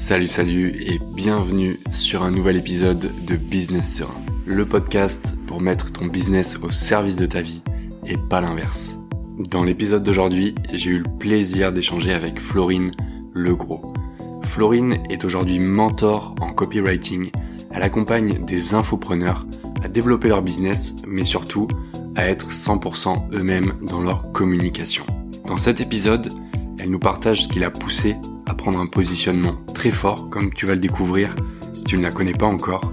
[0.00, 5.92] Salut, salut et bienvenue sur un nouvel épisode de Business Serein, le podcast pour mettre
[5.92, 7.62] ton business au service de ta vie
[8.06, 8.96] et pas l'inverse.
[9.38, 12.90] Dans l'épisode d'aujourd'hui, j'ai eu le plaisir d'échanger avec Florine
[13.34, 13.92] Legros.
[14.42, 17.30] Florine est aujourd'hui mentor en copywriting.
[17.70, 19.46] Elle accompagne des infopreneurs
[19.84, 21.68] à développer leur business, mais surtout
[22.16, 25.04] à être 100% eux-mêmes dans leur communication.
[25.46, 26.32] Dans cet épisode,
[26.78, 28.16] elle nous partage ce qui l'a poussé
[28.54, 31.34] prendre un positionnement très fort, comme tu vas le découvrir
[31.72, 32.92] si tu ne la connais pas encore.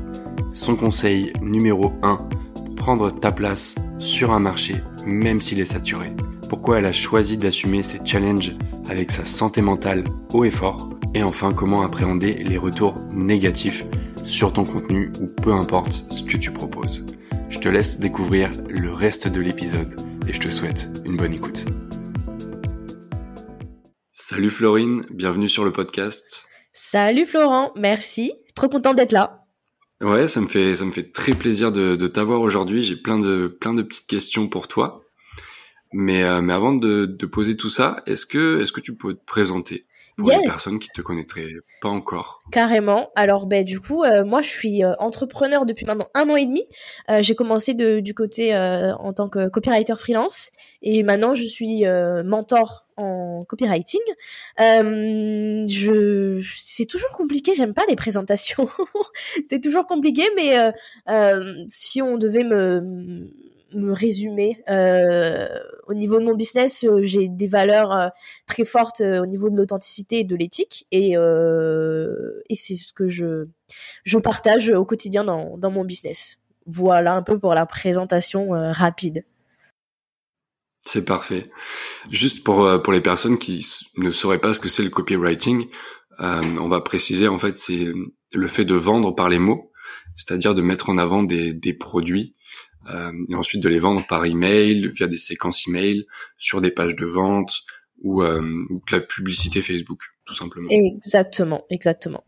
[0.53, 6.13] Son conseil numéro 1 pour prendre ta place sur un marché, même s'il est saturé.
[6.49, 8.55] Pourquoi elle a choisi d'assumer ses challenges
[8.89, 10.03] avec sa santé mentale
[10.33, 10.89] haut et fort?
[11.13, 13.85] Et enfin, comment appréhender les retours négatifs
[14.27, 17.05] sur ton contenu ou peu importe ce que tu proposes.
[17.49, 21.65] Je te laisse découvrir le reste de l'épisode et je te souhaite une bonne écoute.
[24.29, 26.49] Salut Florine, bienvenue sur le podcast.
[26.73, 28.33] Salut Florent, merci.
[28.55, 29.45] Trop content d'être là.
[30.01, 32.83] Ouais, ça me fait ça me fait très plaisir de, de t'avoir aujourd'hui.
[32.83, 35.01] J'ai plein de plein de petites questions pour toi.
[35.93, 39.13] Mais euh, mais avant de, de poser tout ça, est-ce que est-ce que tu peux
[39.13, 39.85] te présenter?
[40.17, 42.41] Pour les personnes qui te connaîtraient pas encore.
[42.51, 43.09] Carrément.
[43.15, 46.45] Alors ben du coup, euh, moi je suis euh, entrepreneur depuis maintenant un an et
[46.45, 46.63] demi.
[47.09, 50.51] Euh, j'ai commencé de, du côté en tant que copywriter freelance
[50.81, 51.83] et maintenant je suis
[52.25, 54.01] mentor en copywriting.
[54.57, 57.53] je c'est toujours compliqué.
[57.53, 58.67] J'aime pas les présentations.
[59.49, 60.55] c'est toujours compliqué, mais
[61.67, 63.29] si on devait me
[63.73, 64.63] me résumer.
[64.69, 65.47] Euh,
[65.87, 68.07] au niveau de mon business, euh, j'ai des valeurs euh,
[68.45, 73.47] très fortes au niveau de l'authenticité et de l'éthique, et, et c'est ce que je,
[74.03, 76.39] je partage au quotidien dans, dans mon business.
[76.65, 79.25] Voilà un peu pour la présentation rapide.
[80.85, 81.43] C'est parfait.
[82.11, 83.65] Juste pour pour les personnes qui
[83.97, 85.67] ne sauraient pas ce que c'est le copywriting,
[86.19, 87.87] on va préciser en fait c'est
[88.33, 89.71] le fait de vendre par les mots,
[90.15, 92.35] c'est-à-dire de mettre en avant des, des produits
[92.87, 96.05] euh, et ensuite de les vendre par email, via des séquences email,
[96.37, 97.61] sur des pages de vente
[98.01, 100.69] ou, euh, ou de la publicité Facebook, tout simplement.
[100.69, 102.23] Exactement, exactement.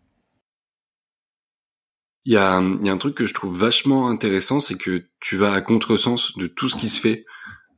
[2.26, 5.06] Il y a, il y a un truc que je trouve vachement intéressant, c'est que
[5.20, 7.26] tu vas à contresens de tout ce qui se fait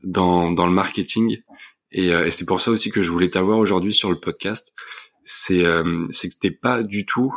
[0.03, 1.37] dans, dans le marketing.
[1.91, 4.73] Et, euh, et c'est pour ça aussi que je voulais t'avoir aujourd'hui sur le podcast.
[5.23, 7.33] C'est euh, c'est que t'es pas du tout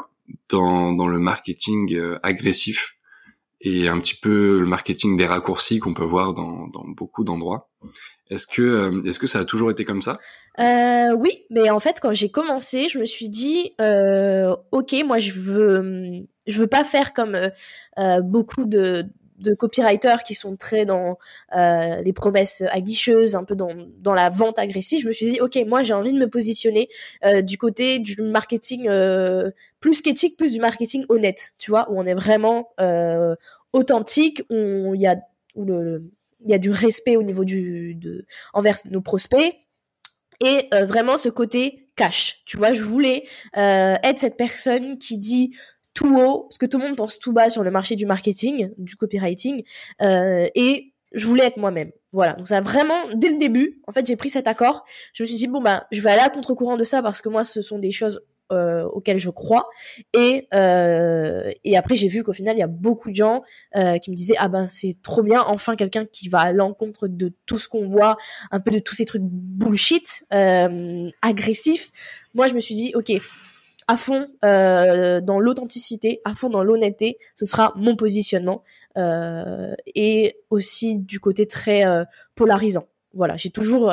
[0.49, 2.94] dans, dans le marketing euh, agressif
[3.65, 7.71] et un petit peu le marketing des raccourcis qu'on peut voir dans, dans beaucoup d'endroits.
[8.31, 10.19] Est-ce que euh, est-ce que ça a toujours été comme ça?
[10.61, 15.19] Euh, Oui, mais en fait quand j'ai commencé, je me suis dit euh, ok, moi
[15.19, 17.49] je veux je veux pas faire comme euh,
[17.99, 19.05] euh beaucoup de
[19.45, 21.19] de copywriters qui sont très dans
[21.55, 25.41] euh, les promesses aguicheuses, un peu dans, dans la vente agressive, je me suis dit,
[25.41, 26.89] ok, moi j'ai envie de me positionner
[27.25, 29.51] euh, du côté du marketing euh,
[29.81, 32.71] plus qu'éthique, plus du marketing honnête, tu vois, où on est vraiment
[33.73, 35.17] authentique, où il y a
[35.55, 36.11] où le,
[36.45, 38.25] il y a du respect au niveau du de
[38.55, 39.55] envers nos prospects
[40.41, 42.43] et vraiment ce côté cash.
[42.47, 43.25] Tu vois, je voulais
[43.55, 45.53] être cette personne qui dit
[45.95, 48.71] tout haut, ce que tout le monde pense tout bas sur le marché du marketing,
[48.79, 49.63] du copywriting,
[50.03, 51.93] euh, et je voulais être moi-même.
[52.13, 54.85] Voilà, donc ça a vraiment, dès le début, en fait, j'ai pris cet accord.
[55.13, 57.29] Je me suis dit, bon, bah, je vais aller à contre-courant de ça parce que
[57.29, 58.21] moi, ce sont des choses
[58.53, 59.69] euh, auxquelles je crois.
[60.13, 63.43] Et, euh, et après, j'ai vu qu'au final, il y a beaucoup de gens
[63.77, 67.09] euh, qui me disaient, ah ben, c'est trop bien, enfin, quelqu'un qui va à l'encontre
[67.09, 68.17] de tout ce qu'on voit,
[68.51, 71.91] un peu de tous ces trucs bullshit, euh, agressifs.
[72.35, 73.13] Moi, je me suis dit, ok,
[73.89, 78.63] à fond euh, dans l'authenticité, à fond dans l'honnêteté, ce sera mon positionnement
[78.97, 82.87] euh, et aussi du côté très euh, polarisant.
[83.13, 83.93] Voilà, j'ai toujours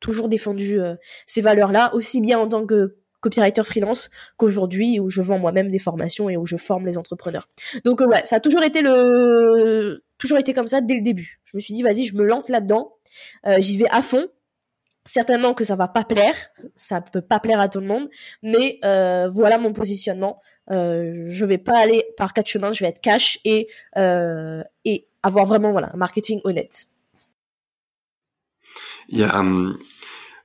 [0.00, 0.78] toujours défendu
[1.26, 5.78] ces valeurs-là, aussi bien en tant que copywriter freelance qu'aujourd'hui où je vends moi-même des
[5.78, 7.46] formations et où je forme les entrepreneurs.
[7.84, 11.40] Donc ouais, ça a toujours été le toujours été comme ça dès le début.
[11.44, 12.94] Je me suis dit vas-y, je me lance là-dedans,
[13.58, 14.26] j'y vais à fond
[15.04, 16.36] certainement que ça va pas plaire,
[16.74, 18.08] ça peut pas plaire à tout le monde,
[18.42, 20.40] mais euh, voilà mon positionnement.
[20.70, 25.06] Euh, je vais pas aller par quatre chemins, je vais être cash et euh, et
[25.22, 26.86] avoir vraiment voilà un marketing honnête.
[29.08, 29.76] Il y a hum,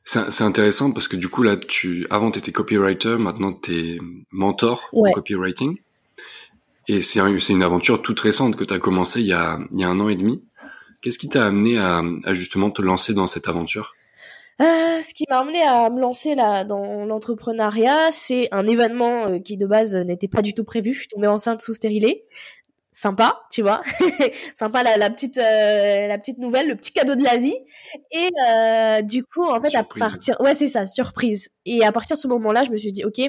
[0.04, 3.98] c'est intéressant parce que du coup là tu avant tu étais copywriter, maintenant tu es
[4.32, 5.78] mentor en copywriting.
[6.90, 9.80] Et c'est c'est une aventure toute récente que tu as commencé il y a il
[9.80, 10.44] y a un an et demi.
[11.02, 13.94] Qu'est-ce qui t'a amené à, à justement te lancer dans cette aventure?
[14.62, 19.40] Euh, ce qui m'a amené à me lancer là dans l'entrepreneuriat, c'est un événement euh,
[19.40, 20.94] qui de base n'était pas du tout prévu.
[20.94, 22.24] Je suis tombée enceinte sous stérilé.
[22.92, 23.82] sympa, tu vois,
[24.56, 27.56] sympa la, la petite euh, la petite nouvelle, le petit cadeau de la vie.
[28.12, 31.50] Et euh, du coup, en fait, à partir, ouais, c'est ça, surprise.
[31.66, 33.20] Et à partir de ce moment-là, je me suis dit, ok,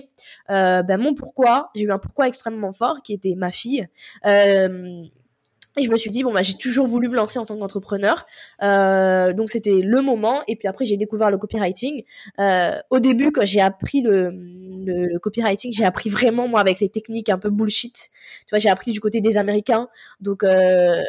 [0.50, 3.86] euh, ben mon pourquoi, j'ai eu un pourquoi extrêmement fort qui était ma fille.
[5.78, 8.26] Et je me suis dit, bon, bah, j'ai toujours voulu me lancer en tant qu'entrepreneur.
[8.62, 10.42] Euh, donc, c'était le moment.
[10.48, 12.02] Et puis après, j'ai découvert le copywriting.
[12.38, 16.88] Euh, au début, quand j'ai appris le, le, copywriting, j'ai appris vraiment, moi, avec les
[16.88, 18.10] techniques un peu bullshit.
[18.46, 19.88] Tu vois, j'ai appris du côté des Américains.
[20.20, 21.00] Donc, euh,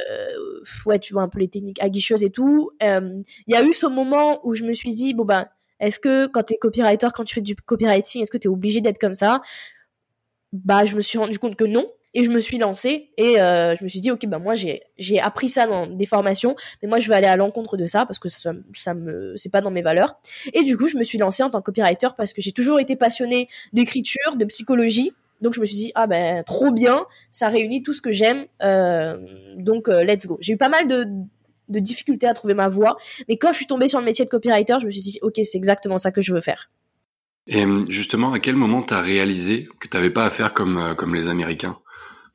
[0.85, 2.71] ouais, tu vois, un peu les techniques aguicheuses et tout.
[2.83, 5.49] Euh, il y a eu ce moment où je me suis dit, bon, bah,
[5.79, 8.51] est-ce que quand tu es copywriter, quand tu fais du copywriting, est-ce que tu es
[8.51, 9.41] obligé d'être comme ça?
[10.51, 13.75] Bah, je me suis rendu compte que non et je me suis lancée et euh,
[13.75, 16.87] je me suis dit ok bah moi j'ai j'ai appris ça dans des formations mais
[16.87, 19.61] moi je vais aller à l'encontre de ça parce que ça, ça me c'est pas
[19.61, 20.19] dans mes valeurs.
[20.53, 22.79] Et du coup je me suis lancée en tant que copywriter parce que j'ai toujours
[22.79, 25.11] été passionnée d'écriture de psychologie.
[25.41, 28.45] Donc je me suis dit ah ben trop bien ça réunit tout ce que j'aime
[28.63, 29.17] euh,
[29.57, 30.37] donc euh, let's go.
[30.41, 31.05] J'ai eu pas mal de
[31.69, 32.97] de difficultés à trouver ma voie
[33.27, 35.39] mais quand je suis tombée sur le métier de copywriter je me suis dit ok
[35.43, 36.71] c'est exactement ça que je veux faire.
[37.51, 41.27] Et justement, à quel moment t'as réalisé que t'avais pas à faire comme comme les
[41.27, 41.79] Américains?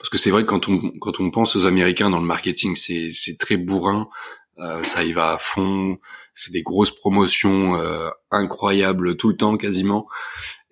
[0.05, 2.77] Parce que c'est vrai que quand on quand on pense aux Américains dans le marketing,
[2.77, 4.11] c'est c'est très bourrin,
[4.59, 5.97] euh, ça y va à fond,
[6.35, 10.07] c'est des grosses promotions euh, incroyables tout le temps quasiment.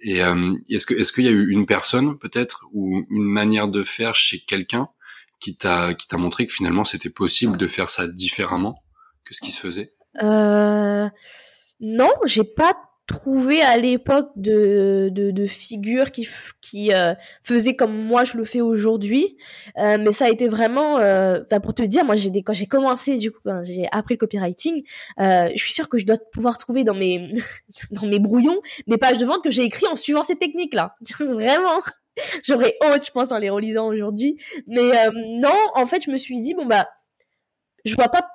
[0.01, 3.69] Et euh, est-ce que est-ce qu'il y a eu une personne peut-être ou une manière
[3.69, 4.91] de faire chez quelqu'un
[5.41, 8.85] qui t'a qui t'a montré que finalement c'était possible de faire ça différemment
[9.25, 9.95] que ce qui se faisait?
[10.23, 11.09] Euh,
[11.81, 12.75] Non, j'ai pas
[13.07, 16.29] trouvé à l'époque de, de, de, figures qui,
[16.61, 19.37] qui euh, faisaient comme moi je le fais aujourd'hui.
[19.79, 23.19] Euh, mais ça a été vraiment, euh, pour te dire, moi j'ai quand j'ai commencé
[23.19, 24.83] du coup, quand j'ai appris le copywriting,
[25.21, 27.33] euh, je suis sûre que je dois pouvoir trouver dans mes
[27.91, 30.97] dans mes brouillons des pages de vente que j'ai écrit en suivant ces techniques là.
[31.21, 31.81] vraiment.
[32.45, 34.37] J'aurais honte, je pense, en les relisant aujourd'hui.
[34.67, 35.11] Mais euh,
[35.41, 36.87] non, en fait, je me suis dit bon bah,
[37.85, 38.27] je vois pas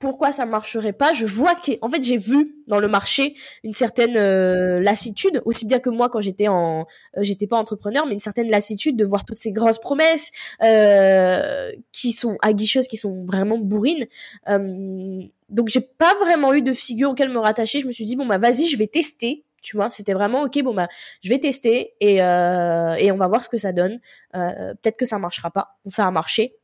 [0.00, 3.74] pourquoi ça marcherait pas Je vois que, en fait, j'ai vu dans le marché une
[3.74, 6.86] certaine euh, lassitude, aussi bien que moi quand j'étais en,
[7.18, 10.32] euh, j'étais pas entrepreneur, mais une certaine lassitude de voir toutes ces grosses promesses
[10.62, 14.06] euh, qui sont aguicheuses, qui sont vraiment bourrines.
[14.48, 15.20] Euh,
[15.50, 17.80] donc j'ai pas vraiment eu de figure auquel me rattacher.
[17.80, 19.44] Je me suis dit bon bah vas-y, je vais tester.
[19.60, 20.62] Tu vois, c'était vraiment ok.
[20.62, 20.88] Bon bah
[21.22, 23.98] je vais tester et et on va voir ce que ça donne.
[24.32, 25.76] Peut-être que ça marchera pas.
[25.86, 26.56] Ça a marché.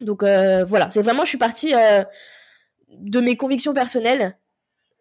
[0.00, 1.72] Donc voilà, c'est vraiment je suis partie
[2.90, 4.36] de mes convictions personnelles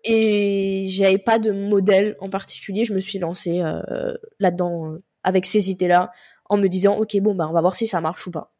[0.03, 2.85] et j'avais pas de modèle en particulier.
[2.85, 6.11] Je me suis lancée euh, là-dedans euh, avec ces idées-là
[6.45, 8.53] en me disant ok bon bah on va voir si ça marche ou pas.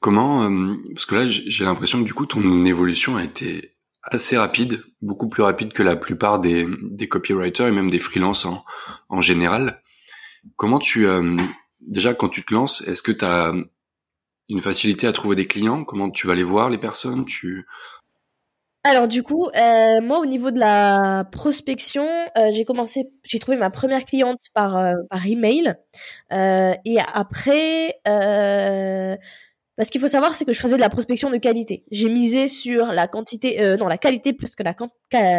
[0.00, 4.36] Comment euh, parce que là j'ai l'impression que du coup ton évolution a été assez
[4.36, 8.64] rapide, beaucoup plus rapide que la plupart des, des copywriters et même des freelances en,
[9.08, 9.80] en général.
[10.56, 11.06] Comment tu
[11.80, 13.54] déjà quand tu te lances, est-ce que tu as
[14.52, 15.84] une facilité à trouver des clients?
[15.84, 17.24] Comment tu vas les voir les personnes?
[17.24, 17.66] Tu
[18.84, 22.04] alors du coup, euh, moi au niveau de la prospection,
[22.36, 25.76] euh, j'ai commencé, j'ai trouvé ma première cliente par euh, par email
[26.32, 28.00] et après,
[29.76, 31.84] parce qu'il faut savoir c'est que je faisais de la prospection de qualité.
[31.92, 34.74] J'ai misé sur la quantité, non la qualité plus que la,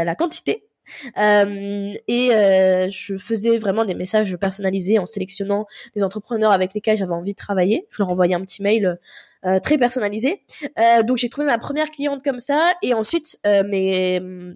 [0.05, 0.69] la quantité.
[1.17, 5.65] Euh, et euh, je faisais vraiment des messages personnalisés en sélectionnant
[5.95, 7.87] des entrepreneurs avec lesquels j'avais envie de travailler.
[7.89, 8.99] Je leur envoyais un petit mail
[9.45, 10.41] euh, très personnalisé.
[11.05, 14.55] donc j'ai trouvé ma première cliente comme ça et ensuite mes mm,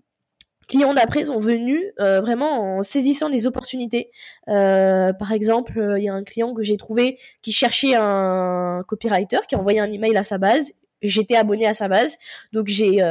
[0.67, 4.11] clients d'après sont venus vraiment en saisissant des opportunités.
[4.45, 9.55] par exemple, il y a un client que j'ai trouvé qui cherchait un copywriter qui
[9.55, 12.17] a envoyé un email à sa base j'étais abonné à sa base,
[12.53, 13.01] donc j'ai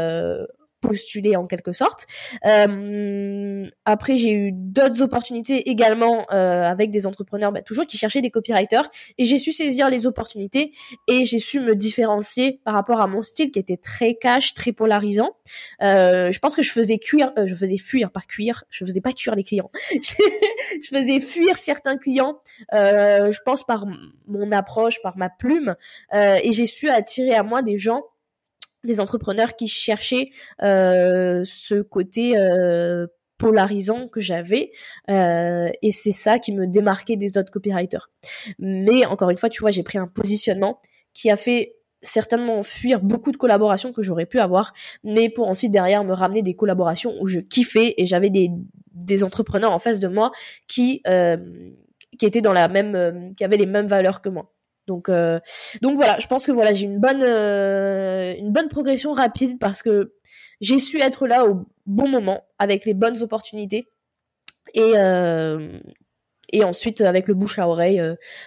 [0.80, 2.06] postuler en quelque sorte.
[2.44, 8.20] Euh, après, j'ai eu d'autres opportunités également euh, avec des entrepreneurs, bah, toujours qui cherchaient
[8.20, 10.72] des copywriters, et j'ai su saisir les opportunités
[11.08, 14.72] et j'ai su me différencier par rapport à mon style qui était très cash, très
[14.72, 15.36] polarisant.
[15.82, 19.12] Euh, je pense que je faisais cuire, je faisais fuir, pas cuire, je faisais pas
[19.12, 22.40] cuire les clients, je faisais fuir certains clients.
[22.72, 23.86] je pense par
[24.26, 25.74] mon approche, par ma plume,
[26.12, 28.02] et j'ai su attirer à moi des gens
[28.86, 30.30] des entrepreneurs qui cherchaient
[30.62, 33.06] euh, ce côté euh,
[33.38, 34.72] polarisant que j'avais
[35.10, 38.10] euh, et c'est ça qui me démarquait des autres copywriters.
[38.58, 40.78] Mais encore une fois, tu vois, j'ai pris un positionnement
[41.12, 45.72] qui a fait certainement fuir beaucoup de collaborations que j'aurais pu avoir, mais pour ensuite
[45.72, 48.50] derrière me ramener des collaborations où je kiffais et j'avais des,
[48.92, 50.30] des entrepreneurs en face de moi
[50.68, 51.02] qui
[52.18, 54.55] qui étaient dans la même qui avaient les mêmes valeurs que moi.
[54.86, 55.40] Donc, euh,
[55.82, 59.82] donc voilà, je pense que voilà, j'ai une bonne, euh, une bonne progression rapide parce
[59.82, 60.14] que
[60.60, 63.88] j'ai su être là au bon moment avec les bonnes opportunités
[64.74, 65.78] et euh,
[66.52, 68.00] Et ensuite, avec le bouche à oreille,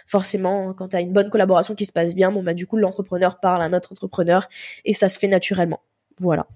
[0.08, 2.78] forcément, quand tu as une bonne collaboration qui se passe bien, bon bah du coup
[2.78, 4.48] l'entrepreneur parle à un autre entrepreneur
[4.86, 5.82] et ça se fait naturellement.
[6.18, 6.48] Voilà.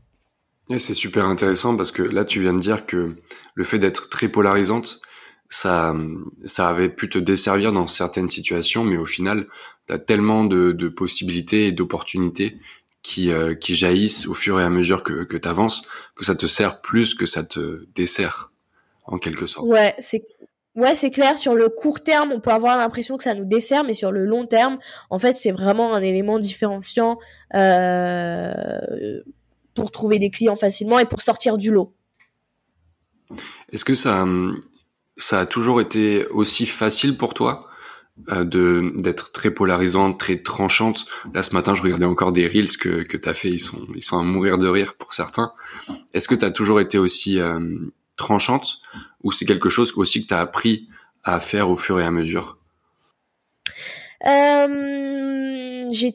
[0.70, 3.16] Et c'est super intéressant parce que là tu viens de dire que
[3.54, 5.02] le fait d'être très polarisante,
[5.54, 5.94] ça,
[6.46, 9.48] ça avait pu te desservir dans certaines situations, mais au final,
[9.88, 12.58] tu as tellement de, de possibilités et d'opportunités
[13.02, 15.84] qui, euh, qui jaillissent au fur et à mesure que, que tu avances,
[16.16, 18.52] que ça te sert plus que ça te dessert,
[19.06, 19.68] en quelque sorte.
[19.68, 20.26] Ouais, c'est
[20.76, 21.38] Ouais, c'est clair.
[21.38, 24.26] Sur le court terme, on peut avoir l'impression que ça nous dessert, mais sur le
[24.26, 24.80] long terme,
[25.12, 27.20] en fait, c'est vraiment un élément différenciant
[27.54, 28.52] euh,
[29.76, 31.94] pour trouver des clients facilement et pour sortir du lot.
[33.72, 34.26] Est-ce que ça,
[35.18, 37.68] ça a toujours été aussi facile pour toi
[38.18, 41.06] de d'être très polarisante, très tranchante.
[41.34, 44.04] Là ce matin, je regardais encore des reels que que t'as fait, ils sont ils
[44.04, 45.52] sont à mourir de rire pour certains.
[46.14, 47.60] Est-ce que tu as toujours été aussi euh,
[48.16, 48.82] tranchante
[49.24, 50.88] ou c'est quelque chose aussi que tu as appris
[51.24, 52.58] à faire au fur et à mesure?
[54.26, 56.14] Euh, J'ai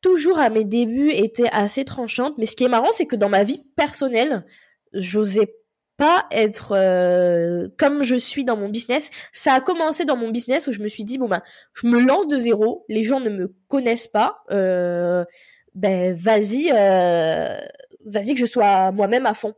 [0.00, 3.28] toujours à mes débuts été assez tranchante, mais ce qui est marrant, c'est que dans
[3.28, 4.46] ma vie personnelle,
[4.92, 5.54] j'osais
[6.00, 9.10] pas être euh, comme je suis dans mon business.
[9.32, 11.42] Ça a commencé dans mon business où je me suis dit bon bah
[11.74, 15.26] je me lance de zéro, les gens ne me connaissent pas, euh,
[15.74, 17.60] ben vas-y, euh,
[18.06, 19.52] vas-y que je sois moi-même à fond.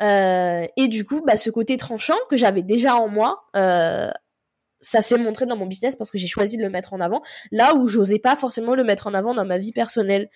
[0.00, 3.44] et du coup, bah, ce côté tranchant que j'avais déjà en moi
[4.80, 7.22] ça s'est montré dans mon business parce que j'ai choisi de le mettre en avant.
[7.50, 10.30] Là où j'osais pas forcément le mettre en avant dans ma vie personnelle.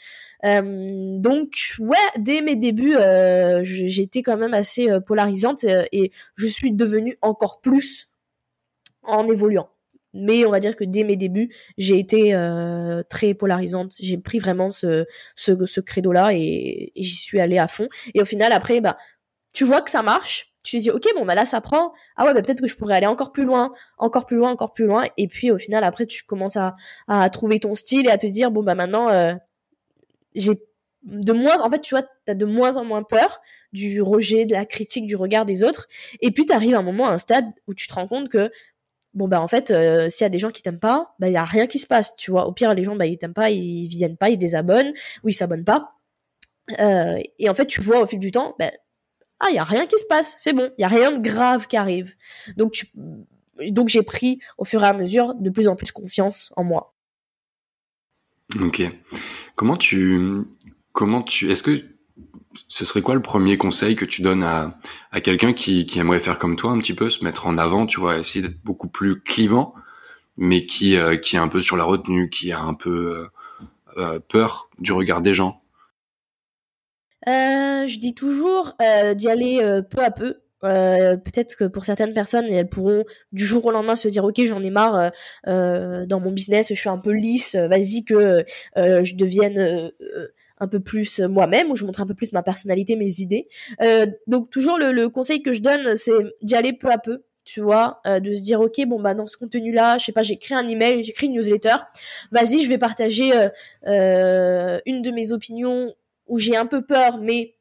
[0.44, 6.10] Euh, donc ouais dès mes débuts euh, j'étais quand même assez euh, polarisante euh, et
[6.36, 8.10] je suis devenue encore plus
[9.02, 9.70] en évoluant.
[10.12, 13.94] Mais on va dire que dès mes débuts j'ai été euh, très polarisante.
[14.00, 17.88] J'ai pris vraiment ce ce, ce credo là et, et j'y suis allée à fond.
[18.14, 18.96] Et au final après bah
[19.54, 21.92] tu vois que ça marche tu dis ok bon bah là ça prend.
[22.16, 24.72] Ah ouais bah peut-être que je pourrais aller encore plus loin encore plus loin encore
[24.72, 25.04] plus loin.
[25.16, 26.74] Et puis au final après tu commences à,
[27.06, 29.34] à trouver ton style et à te dire bon bah maintenant euh,
[30.34, 30.52] j'ai
[31.04, 33.40] de moins en fait tu vois t'as de moins en moins peur
[33.72, 35.86] du rejet de la critique du regard des autres.
[36.20, 38.50] Et puis t'arrives un moment à un stade où tu te rends compte que
[39.12, 41.34] bon bah en fait euh, s'il y a des gens qui t'aiment pas bah il
[41.34, 42.46] y a rien qui se passe tu vois.
[42.46, 44.92] Au pire les gens bah ils t'aiment pas ils viennent pas ils se désabonnent
[45.22, 45.90] ou ils s'abonnent pas.
[46.80, 48.70] Euh, et en fait tu vois au fil du temps bah,
[49.44, 51.22] ah, il y a rien qui se passe, c'est bon, il y a rien de
[51.22, 52.14] grave qui arrive.
[52.56, 52.86] Donc tu
[53.70, 56.94] donc j'ai pris au fur et à mesure de plus en plus confiance en moi.
[58.60, 58.82] OK.
[59.54, 60.44] Comment tu
[60.92, 61.84] comment tu est-ce que
[62.68, 64.78] ce serait quoi le premier conseil que tu donnes à,
[65.10, 67.84] à quelqu'un qui, qui aimerait faire comme toi un petit peu, se mettre en avant,
[67.84, 69.74] tu vois, essayer d'être beaucoup plus clivant,
[70.36, 73.26] mais qui, euh, qui est un peu sur la retenue, qui a un peu euh,
[73.96, 75.63] euh peur du regard des gens?
[77.26, 80.36] Je dis toujours euh, d'y aller euh, peu à peu.
[80.62, 84.42] Euh, peut-être que pour certaines personnes, elles pourront du jour au lendemain se dire ok
[84.44, 85.12] j'en ai marre
[85.46, 89.92] dans mon business, je suis un peu lisse, vas-y que je devienne
[90.58, 93.46] un peu plus moi-même ou je montre un peu plus ma personnalité, mes idées.
[94.26, 97.60] donc toujours le, le, conseil que je donne, c'est d'y aller peu à peu tu
[97.60, 100.38] vois, de se dire ok bon bah dans ce contenu là, je sais pas, j'ai
[100.38, 101.76] créé un email, j'ai créé une newsletter,
[102.32, 103.32] vas-y je vais partager
[103.86, 105.94] euh, une de mes opinions
[106.34, 107.54] où j'ai un peu peur, mais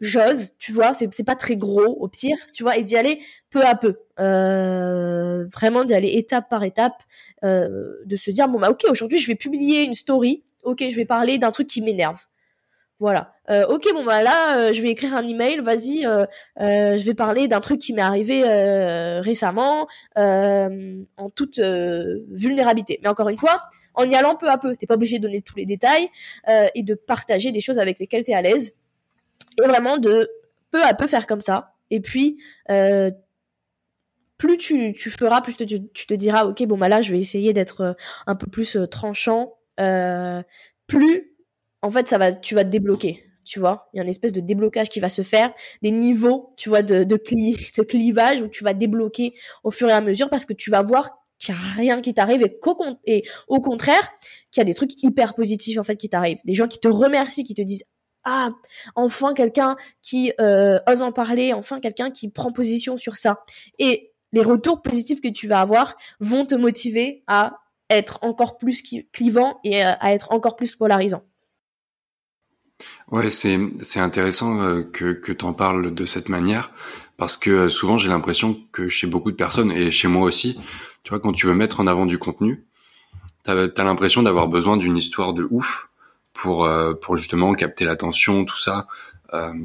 [0.00, 3.62] j'ose, tu vois, c'est, pas très gros au pire, tu vois, et d'y aller peu
[3.62, 3.98] à peu.
[4.18, 7.02] Euh, vraiment d'y aller étape par étape,
[7.44, 7.68] euh,
[8.06, 11.04] de se dire, bon bah ok, aujourd'hui je vais publier une story, ok, je vais
[11.04, 12.20] parler d'un truc qui m'énerve.
[13.00, 13.34] Voilà.
[13.50, 15.58] Euh, ok, bon bah là, je vais écrire un email.
[15.58, 16.02] Vas-y,
[16.56, 18.44] je vais parler d'un truc qui m'est arrivé
[19.20, 23.00] récemment, en toute vulnérabilité.
[23.02, 24.74] Mais encore une fois, en y allant peu à peu.
[24.76, 26.08] T'es pas obligé de donner tous les détails
[26.74, 28.74] et de partager des choses avec lesquelles t'es à l'aise.
[29.62, 30.30] Et vraiment de
[30.70, 31.74] peu à peu faire comme ça.
[31.90, 32.38] Et puis,
[34.38, 37.18] plus tu, tu feras, plus tu, tu, te diras, ok, bon bah là, je vais
[37.18, 37.96] essayer d'être
[38.26, 39.54] un peu plus tranchant.
[40.86, 41.32] plus
[41.82, 43.24] en fait, ça va, tu vas te débloquer.
[43.44, 46.54] Tu vois, il y a une espèce de déblocage qui va se faire, des niveaux,
[46.56, 47.16] tu vois, de, de,
[47.76, 49.34] de clivage où tu vas débloquer
[49.64, 51.10] au fur et à mesure parce que tu vas voir
[51.42, 52.48] qu'il n'y a rien qui t'arrive
[53.06, 54.08] et, au contraire,
[54.50, 56.40] qu'il y a des trucs hyper positifs en fait qui t'arrivent.
[56.44, 57.84] Des gens qui te remercient, qui te disent
[58.24, 58.50] ah
[58.94, 63.40] enfin quelqu'un qui euh, ose en parler, enfin quelqu'un qui prend position sur ça.
[63.80, 67.58] Et les retours positifs que tu vas avoir vont te motiver à
[67.90, 68.82] être encore plus
[69.12, 71.24] clivant et à être encore plus polarisant.
[73.10, 76.72] Ouais, c'est intéressant euh, que que t'en parles de cette manière
[77.16, 80.58] parce que euh, souvent j'ai l'impression que chez beaucoup de personnes et chez moi aussi,
[81.04, 82.64] tu vois, quand tu veux mettre en avant du contenu,
[83.42, 85.90] t'as as, l'impression d'avoir besoin d'une histoire de ouf
[86.32, 88.86] pour euh, pour justement capter l'attention, tout ça,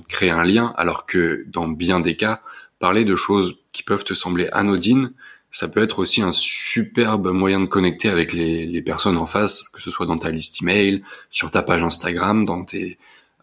[0.08, 2.41] créer un lien, alors que dans bien des cas,
[2.79, 5.12] parler de choses qui peuvent te sembler anodines,
[5.51, 9.63] ça peut être aussi un superbe moyen de connecter avec les, les personnes en face,
[9.63, 12.98] que ce soit dans ta liste email, sur ta page Instagram, dans tes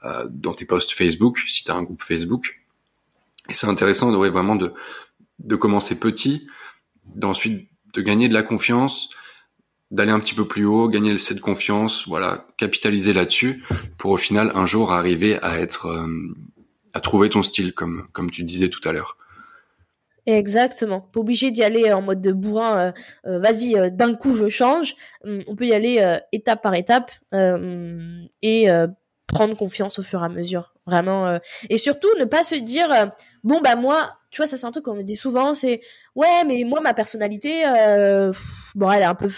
[0.04, 2.60] euh, dans tes posts Facebook, si tu as un groupe Facebook.
[3.48, 4.72] Et c'est intéressant de vraiment de
[5.40, 6.46] de commencer petit,
[7.06, 9.10] d'ensuite de gagner de la confiance,
[9.90, 13.64] d'aller un petit peu plus haut, gagner cette confiance, voilà, capitaliser là-dessus
[13.98, 16.34] pour au final un jour arriver à être euh,
[16.92, 19.16] à trouver ton style comme comme tu disais tout à l'heure.
[20.26, 21.00] Exactement.
[21.00, 22.78] Pas obligé d'y aller en mode de bourrin.
[22.78, 22.92] Euh,
[23.26, 24.94] euh, vas-y, euh, d'un coup je change.
[25.24, 27.12] Hum, on peut y aller étape par étape
[28.42, 28.68] et
[29.26, 30.74] prendre confiance au fur et à mesure.
[30.86, 31.38] Vraiment.
[31.70, 32.88] Et surtout ne pas se dire
[33.42, 35.54] bon bah moi, tu vois ça c'est un truc qu'on me dit souvent.
[35.54, 35.80] C'est
[36.16, 37.62] ouais mais moi ma personnalité,
[38.74, 39.30] bon elle est un peu.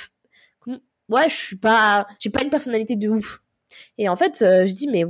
[1.11, 3.43] Ouais je suis pas, j'ai pas une personnalité de ouf.
[3.99, 5.05] Et en fait je dis mais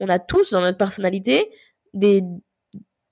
[0.00, 1.48] on a tous dans notre personnalité
[1.94, 2.22] des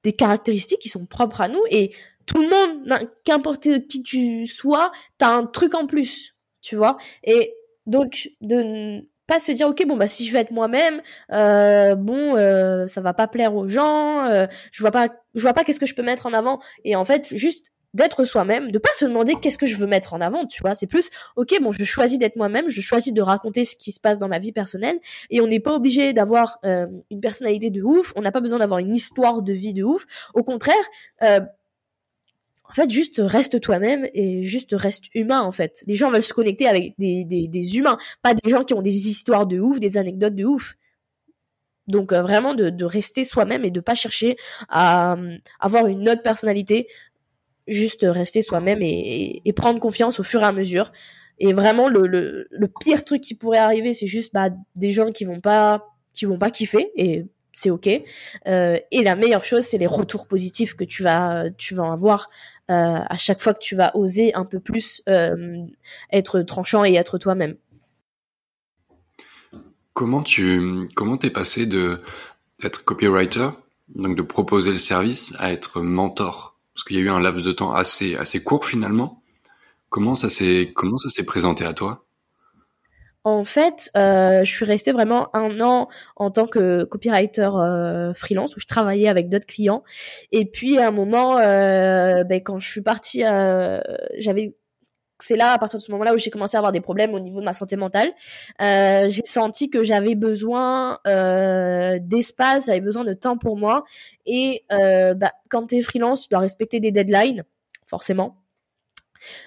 [0.03, 1.95] des caractéristiques qui sont propres à nous et
[2.27, 6.97] tout le monde, qu'importe qui tu sois, t'as un truc en plus, tu vois.
[7.23, 7.55] Et
[7.87, 11.03] donc de pas se dire ok bon bah si je vais être moi-même,
[11.33, 15.53] euh, bon euh, ça va pas plaire aux gens, euh, je vois pas, je vois
[15.53, 16.61] pas qu'est-ce que je peux mettre en avant.
[16.85, 20.13] Et en fait juste d'être soi-même, de pas se demander qu'est-ce que je veux mettre
[20.13, 20.75] en avant, tu vois.
[20.75, 24.01] C'est plus, ok, bon, je choisis d'être moi-même, je choisis de raconter ce qui se
[24.01, 24.99] passe dans ma vie personnelle,
[25.31, 28.59] et on n'est pas obligé d'avoir euh, une personnalité de ouf, on n'a pas besoin
[28.59, 30.05] d'avoir une histoire de vie de ouf.
[30.35, 30.75] Au contraire,
[32.69, 35.83] en fait, juste reste toi-même et juste reste humain, en fait.
[35.87, 39.09] Les gens veulent se connecter avec des, des, humains, pas des gens qui ont des
[39.09, 40.75] histoires de ouf, des anecdotes de ouf.
[41.87, 44.37] Donc euh, vraiment de, de rester soi-même et de pas chercher
[44.69, 45.17] à
[45.61, 46.89] avoir une autre personnalité,
[47.69, 50.91] juste rester soi-même et, et, prendre confiance au fur et à mesure.
[51.39, 55.13] Et vraiment, le, le, le pire truc qui pourrait arriver, c'est juste bah, des gens
[55.13, 57.89] qui vont pas qui vont pas kiffer et c'est ok.
[58.47, 62.29] Euh, et la meilleure chose, c'est les retours positifs que tu vas tu vas avoir
[62.71, 65.65] euh, à chaque fois que tu vas oser un peu plus euh,
[66.13, 67.57] être tranchant et être toi-même.
[69.95, 72.03] Comment tu comment t'es passé de
[72.61, 73.49] d'être copywriter,
[73.95, 76.59] donc de proposer le service, à être mentor?
[76.75, 79.23] Parce qu'il y a eu un laps de temps assez assez court finalement.
[79.89, 82.06] Comment ça s'est comment ça s'est présenté à toi?
[83.27, 88.57] En fait, euh, je suis restée vraiment un an en tant que copywriter euh, freelance
[88.57, 89.83] où je travaillais avec d'autres clients.
[90.31, 93.23] Et puis à un moment, euh, ben, quand je suis partie,
[94.17, 94.55] j'avais
[95.19, 97.19] c'est là, à partir de ce moment-là, où j'ai commencé à avoir des problèmes au
[97.19, 98.13] niveau de ma santé mentale.
[98.63, 103.83] Euh, j'ai senti que j'avais besoin euh, d'espace, j'avais besoin de temps pour moi.
[104.27, 107.45] Et euh, bah, quand t'es freelance, tu dois respecter des deadlines,
[107.87, 108.37] forcément.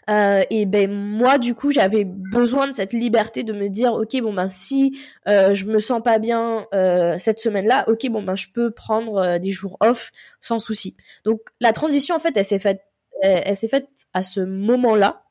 [0.09, 4.21] Euh, et ben moi du coup j'avais besoin de cette liberté de me dire ok
[4.21, 8.23] bon ben si euh, je me sens pas bien euh, cette semaine là ok bon
[8.23, 10.95] ben je peux prendre euh, des jours off sans souci.
[11.25, 12.81] Donc la transition en fait elle s'est faite
[13.21, 15.23] elle s'est faite à ce moment là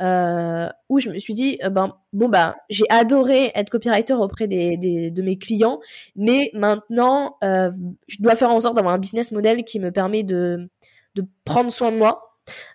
[0.00, 4.78] euh, où je me suis dit ben bon bah j'ai adoré être copywriter auprès des,
[4.78, 5.78] des, de mes clients,
[6.16, 10.70] mais maintenant je dois faire en sorte d'avoir un business model qui me permet de
[11.14, 12.23] de prendre soin de moi,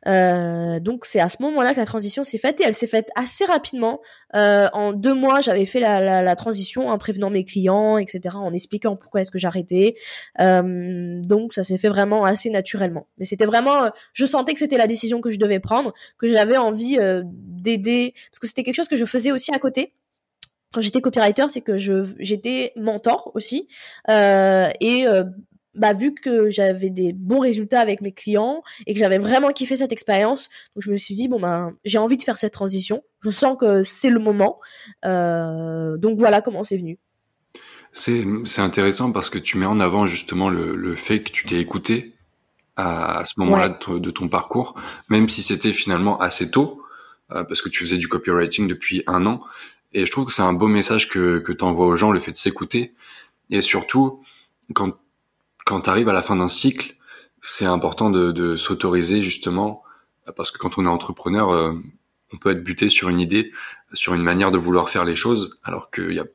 [0.07, 3.09] euh, donc c'est à ce moment-là que la transition s'est faite et elle s'est faite
[3.15, 4.01] assez rapidement.
[4.35, 8.35] Euh, en deux mois, j'avais fait la, la, la, transition en prévenant mes clients, etc.,
[8.35, 9.95] en expliquant pourquoi est-ce que j'arrêtais.
[10.39, 13.07] Euh, donc ça s'est fait vraiment assez naturellement.
[13.17, 16.27] Mais c'était vraiment, euh, je sentais que c'était la décision que je devais prendre, que
[16.27, 19.93] j'avais envie euh, d'aider, parce que c'était quelque chose que je faisais aussi à côté
[20.73, 23.67] quand j'étais copywriter, c'est que je j'étais mentor aussi
[24.09, 25.23] euh, et euh,
[25.79, 29.77] bah, vu que j'avais des bons résultats avec mes clients et que j'avais vraiment kiffé
[29.77, 33.01] cette expérience, donc je me suis dit bon ben j'ai envie de faire cette transition.
[33.21, 34.59] Je sens que c'est le moment.
[35.05, 36.99] Euh, donc voilà comment c'est venu.
[37.93, 41.45] C'est c'est intéressant parce que tu mets en avant justement le, le fait que tu
[41.45, 42.13] t'es écouté
[42.75, 44.75] à, à ce moment-là de, ton parcours,
[45.07, 46.81] même si c'était finalement assez tôt
[47.31, 49.41] euh, parce que tu faisais du copywriting depuis un an.
[49.93, 52.31] Et je trouve que c'est un beau message que que t'envoies aux gens le fait
[52.31, 52.93] de s'écouter
[53.49, 54.21] et surtout
[54.73, 54.93] quand
[55.69, 56.95] quand tu arrives à la fin d'un cycle,
[57.43, 59.83] c'est important de, s'autoriser justement,
[60.35, 61.73] parce que quand on est entrepreneur, euh,
[62.33, 63.51] on peut être buté sur une idée,
[63.93, 66.25] sur une manière de vouloir faire les choses, alors qu'il y a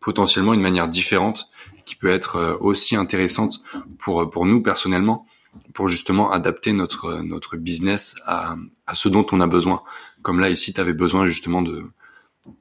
[0.00, 1.48] potentiellement une manière différente
[1.84, 3.62] qui peut être euh, aussi intéressante
[4.00, 5.26] pour pour nous personnellement,
[5.74, 8.56] pour justement adapter notre notre business à,
[8.88, 9.84] à ce dont on a besoin.
[10.22, 11.84] Comme là ici, tu avais besoin justement de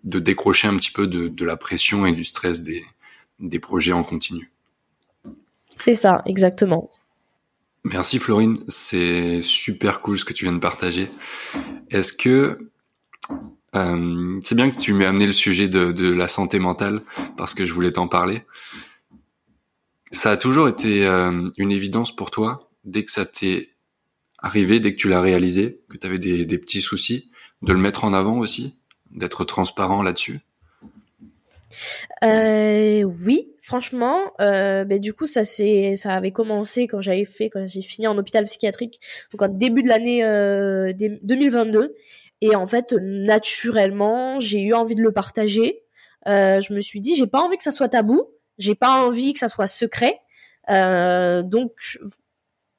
[0.04, 2.86] de décrocher un petit peu de, de la pression et du stress des
[3.40, 4.52] des projets en continu.
[5.76, 6.90] C'est ça, exactement.
[7.84, 11.10] Merci Florine, c'est super cool ce que tu viens de partager.
[11.90, 12.70] Est-ce que
[13.76, 17.02] euh, c'est bien que tu m'aies amené le sujet de, de, la santé mentale
[17.38, 18.44] parce que je voulais t'en parler.
[20.12, 23.70] Ça a toujours été euh, une évidence pour toi dès que ça t'est
[24.40, 27.32] arrivé dès que tu l'as réalisé, que tu avais des, des petits soucis,
[27.62, 28.80] de le mettre en avant aussi,
[29.12, 30.42] d'être transparent là-dessus?
[32.24, 37.66] Euh, oui, franchement, euh, ben, du coup ça ça avait commencé quand j'avais fait quand
[37.66, 39.00] j'ai fini en hôpital psychiatrique,
[39.32, 41.96] donc en début de l'année euh, 2022.
[42.42, 45.84] Et en fait, naturellement, j'ai eu envie de le partager.
[46.28, 48.26] Euh, je me suis dit, j'ai pas envie que ça soit tabou,
[48.58, 50.20] j'ai pas envie que ça soit secret.
[50.70, 51.72] Euh, donc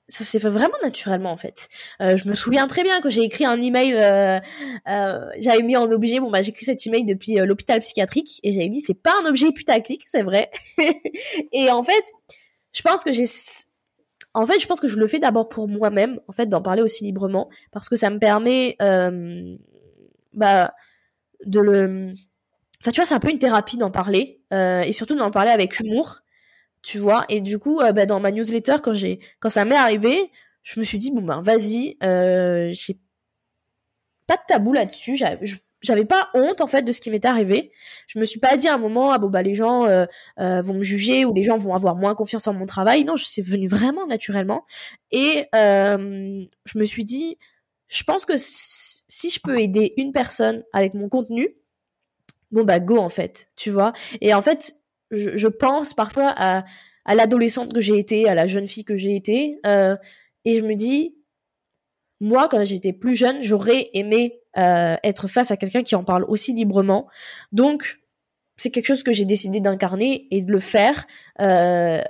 [0.09, 1.69] ça s'est fait vraiment naturellement en fait.
[2.01, 4.41] Euh, je me souviens très bien que j'ai écrit un email, euh,
[4.89, 8.53] euh, j'avais mis en objet, bon bah j'ai écrit cet email depuis l'hôpital psychiatrique et
[8.53, 10.51] j'avais mis c'est pas un objet putaclic, c'est vrai.
[11.53, 12.05] et en fait,
[12.73, 13.25] je pense que j'ai,
[14.35, 16.83] en fait je pense que je le fais d'abord pour moi-même, en fait d'en parler
[16.83, 18.77] aussi librement parce que ça me permet,
[20.35, 20.73] bah
[21.45, 22.13] de le,
[22.81, 25.81] enfin tu vois c'est un peu une thérapie d'en parler et surtout d'en parler avec
[25.81, 26.23] humour
[26.83, 27.25] tu vois.
[27.29, 30.31] Et du coup euh, bah, dans ma newsletter quand j'ai quand ça m'est arrivé
[30.63, 32.99] je me suis dit bon ben vas-y euh, j'ai
[34.27, 35.21] pas de tabou là-dessus.
[35.81, 37.73] J'avais pas honte en fait de ce qui m'était arrivé.
[38.07, 40.07] Je me suis pas dit à un moment ah bon bah les gens euh,
[40.39, 43.05] euh, vont me juger ou les gens vont avoir moins confiance en mon travail.
[43.05, 44.65] Non c'est venu vraiment naturellement.
[45.11, 47.37] Et euh, je me suis dit
[47.89, 51.55] je pense que si je peux aider une personne avec mon contenu
[52.53, 53.93] bon bah go en fait tu vois.
[54.21, 54.77] Et en fait
[55.13, 56.65] je, pense parfois à,
[57.15, 59.97] l'adolescente que j'ai été, à la jeune fille que j'ai été, euh,
[60.45, 61.15] et je me dis,
[62.21, 66.25] moi, quand j'étais plus jeune, j'aurais aimé euh, être face à quelqu'un qui en parle
[66.25, 67.09] aussi librement.
[67.53, 68.01] Donc,
[68.57, 71.07] c'est quelque chose que j'ai décidé d'incarner et de le faire,
[71.41, 72.01] euh,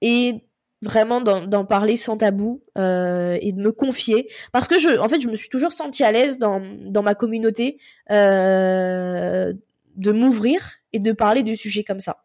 [0.00, 0.44] et
[0.82, 5.28] vraiment d'en parler sans tabou et de me confier parce que je en fait je
[5.28, 7.78] me suis toujours sentie à l'aise dans dans ma communauté
[8.10, 9.54] de
[9.96, 12.23] m'ouvrir et de parler de sujets comme ça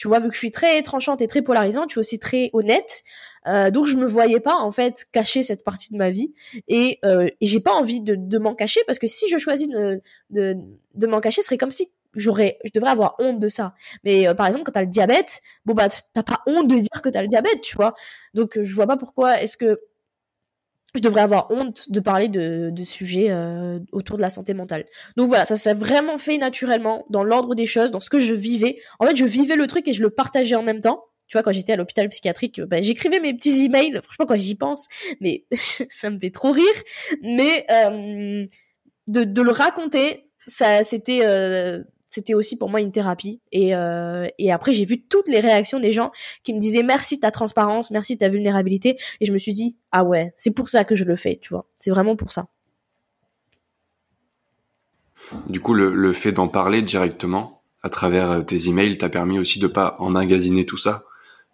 [0.00, 2.48] tu vois, vu que je suis très tranchante et très polarisante, je suis aussi très
[2.54, 3.02] honnête.
[3.46, 6.32] Euh, donc je me voyais pas en fait cacher cette partie de ma vie
[6.68, 11.06] et, euh, et j'ai pas envie de, m'en cacher parce que si je choisis de,
[11.06, 13.74] m'en cacher, ce serait comme si j'aurais, je devrais avoir honte de ça.
[14.02, 17.02] Mais euh, par exemple, quand t'as le diabète, bon bah t'as pas honte de dire
[17.02, 17.92] que t'as le diabète, tu vois.
[18.32, 19.82] Donc je vois pas pourquoi est-ce que
[20.94, 24.86] je devrais avoir honte de parler de, sujets euh, autour de la santé mentale.
[25.16, 28.34] Donc voilà, ça s'est vraiment fait naturellement dans l'ordre des choses, dans ce que je
[28.34, 28.78] vivais.
[28.98, 31.04] En fait, je vivais le truc et je le partageais en même temps.
[31.28, 34.00] Tu vois, quand j'étais à l'hôpital psychiatrique, bah, j'écrivais mes petits emails.
[34.02, 34.88] Franchement, quand j'y pense,
[35.20, 36.64] mais ça me fait trop rire.
[37.22, 38.46] Mais euh,
[39.06, 43.40] de, le raconter, ça, c'était euh, c'était aussi pour moi une thérapie.
[43.52, 46.10] Et, euh, et après, j'ai vu toutes les réactions des gens
[46.42, 48.98] qui me disaient merci de ta transparence, merci de ta vulnérabilité.
[49.20, 51.50] Et je me suis dit, ah ouais, c'est pour ça que je le fais, tu
[51.50, 51.66] vois.
[51.78, 52.48] C'est vraiment pour ça.
[55.48, 59.60] Du coup, le, fait d'en parler directement à travers euh, tes emails t'a permis aussi
[59.60, 61.04] de pas emmagasiner tout ça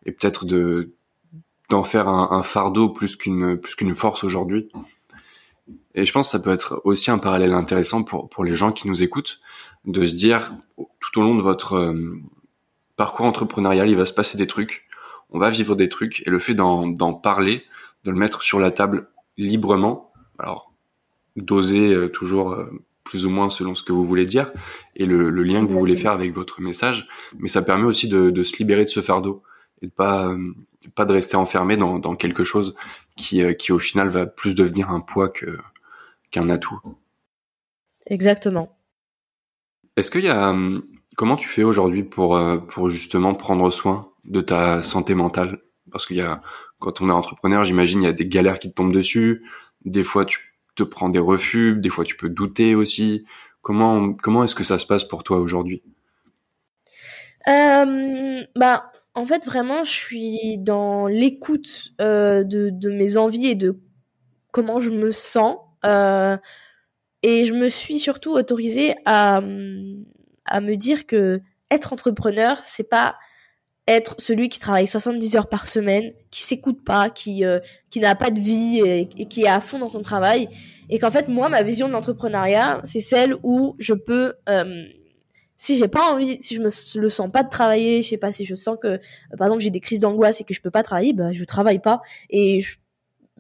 [0.07, 0.93] et peut-être de
[1.69, 4.71] d'en faire un, un, fardeau plus qu'une plus qu'une force aujourd'hui.
[5.95, 8.73] Et je pense que ça peut être aussi un parallèle intéressant pour pour les gens
[8.73, 9.41] qui nous écoutent
[9.87, 10.53] de se dire
[11.01, 12.21] tout au long de votre euh,
[12.97, 14.87] parcours entrepreneurial, il va se passer des trucs,
[15.31, 17.65] on va vivre des trucs, et le fait d'en parler,
[18.05, 20.73] de le mettre sur la table librement, alors
[21.37, 22.71] doser euh, toujours euh,
[23.05, 24.53] plus ou moins selon ce que vous voulez dire
[24.97, 27.07] et le, le lien que vous voulez faire avec votre message,
[27.39, 29.43] mais ça permet aussi de, de se libérer de ce fardeau
[29.83, 30.35] et de pas
[30.95, 32.75] pas de rester enfermé dans, dans quelque chose
[33.17, 35.59] qui qui au final va plus devenir un poids que
[36.31, 36.81] qu'un atout.
[38.07, 38.76] Exactement.
[39.97, 40.85] Est-ce qu'il y a hum,
[41.17, 45.59] comment tu fais aujourd'hui pour euh, pour justement prendre soin de ta santé mentale?
[45.91, 46.43] Parce qu'il y a
[46.79, 49.45] quand on est entrepreneur, j'imagine il y a des galères qui te tombent dessus.
[49.85, 53.25] Des fois tu te prends des refus, des fois tu peux douter aussi.
[53.63, 55.83] Comment comment est-ce que ça se passe pour toi aujourd'hui?
[57.49, 63.55] Euh, Bah en fait vraiment je suis dans l'écoute euh, de de mes envies et
[63.55, 63.79] de
[64.51, 65.57] comment je me sens.
[65.85, 66.37] Euh,
[67.27, 69.41] et je me suis surtout autorisée à,
[70.45, 71.41] à me dire que
[71.73, 73.17] être entrepreneur, c'est pas
[73.89, 77.59] être celui qui travaille 70 heures par semaine, qui s'écoute pas, qui euh,
[77.91, 80.49] qui n'a pas de vie et, qui est à fond dans son travail.
[80.89, 84.85] Et qu'en fait moi ma vision de l'entrepreneuriat, c'est celle où je peux euh,
[85.57, 88.31] si j'ai pas envie, si je me le sens pas de travailler, je sais pas
[88.31, 88.99] si je sens que euh,
[89.37, 91.81] par exemple j'ai des crises d'angoisse et que je peux pas travailler, bah je travaille
[91.81, 92.03] pas.
[92.31, 92.77] Et je,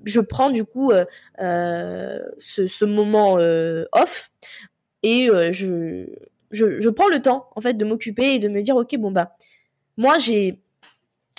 [0.04, 1.04] je prends du coup euh,
[1.40, 4.30] euh, ce, moment euh, off
[5.02, 9.10] et je, prends le temps en fait de m'occuper et de me dire ok bon
[9.10, 9.36] bah
[9.96, 10.58] moi j'ai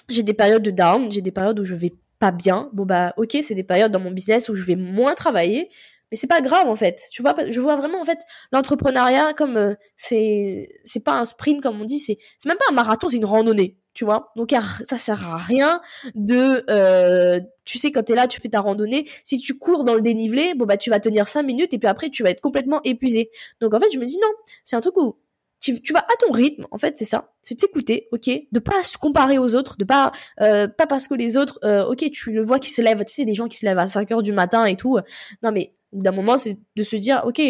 [0.10, 2.70] des périodes de down, j'ai des périodes où je vais pas bien.
[2.74, 5.70] Bon bah ok c'est des périodes dans mon business où je vais moins travailler,
[6.12, 7.02] mais c'est pas grave en fait.
[7.12, 8.20] Tu vois, je vois vraiment en fait
[8.52, 10.70] l'entrepreneuriat comme c'est
[11.06, 14.05] pas un sprint comme on dit, c'est même pas un marathon, c'est une randonnée tu
[14.05, 14.31] vois.
[14.36, 15.81] Donc ça sert à rien
[16.13, 19.10] de, euh, tu sais, quand t'es là, tu fais ta randonnée.
[19.23, 21.88] Si tu cours dans le dénivelé, bon bah tu vas tenir cinq minutes et puis
[21.88, 23.31] après tu vas être complètement épuisé.
[23.60, 24.29] Donc en fait, je me dis non,
[24.63, 25.17] c'est un truc où
[25.60, 27.33] tu, vas à ton rythme, en fait, c'est ça.
[27.41, 31.07] C'est de s'écouter, ok, de pas se comparer aux autres, de pas euh, pas parce
[31.07, 33.47] que les autres, euh, ok, tu le vois qui se lèvent, tu sais, des gens
[33.47, 34.99] qui se lèvent à 5 heures du matin et tout.
[35.41, 37.41] Non mais d'un moment, c'est de se dire, ok,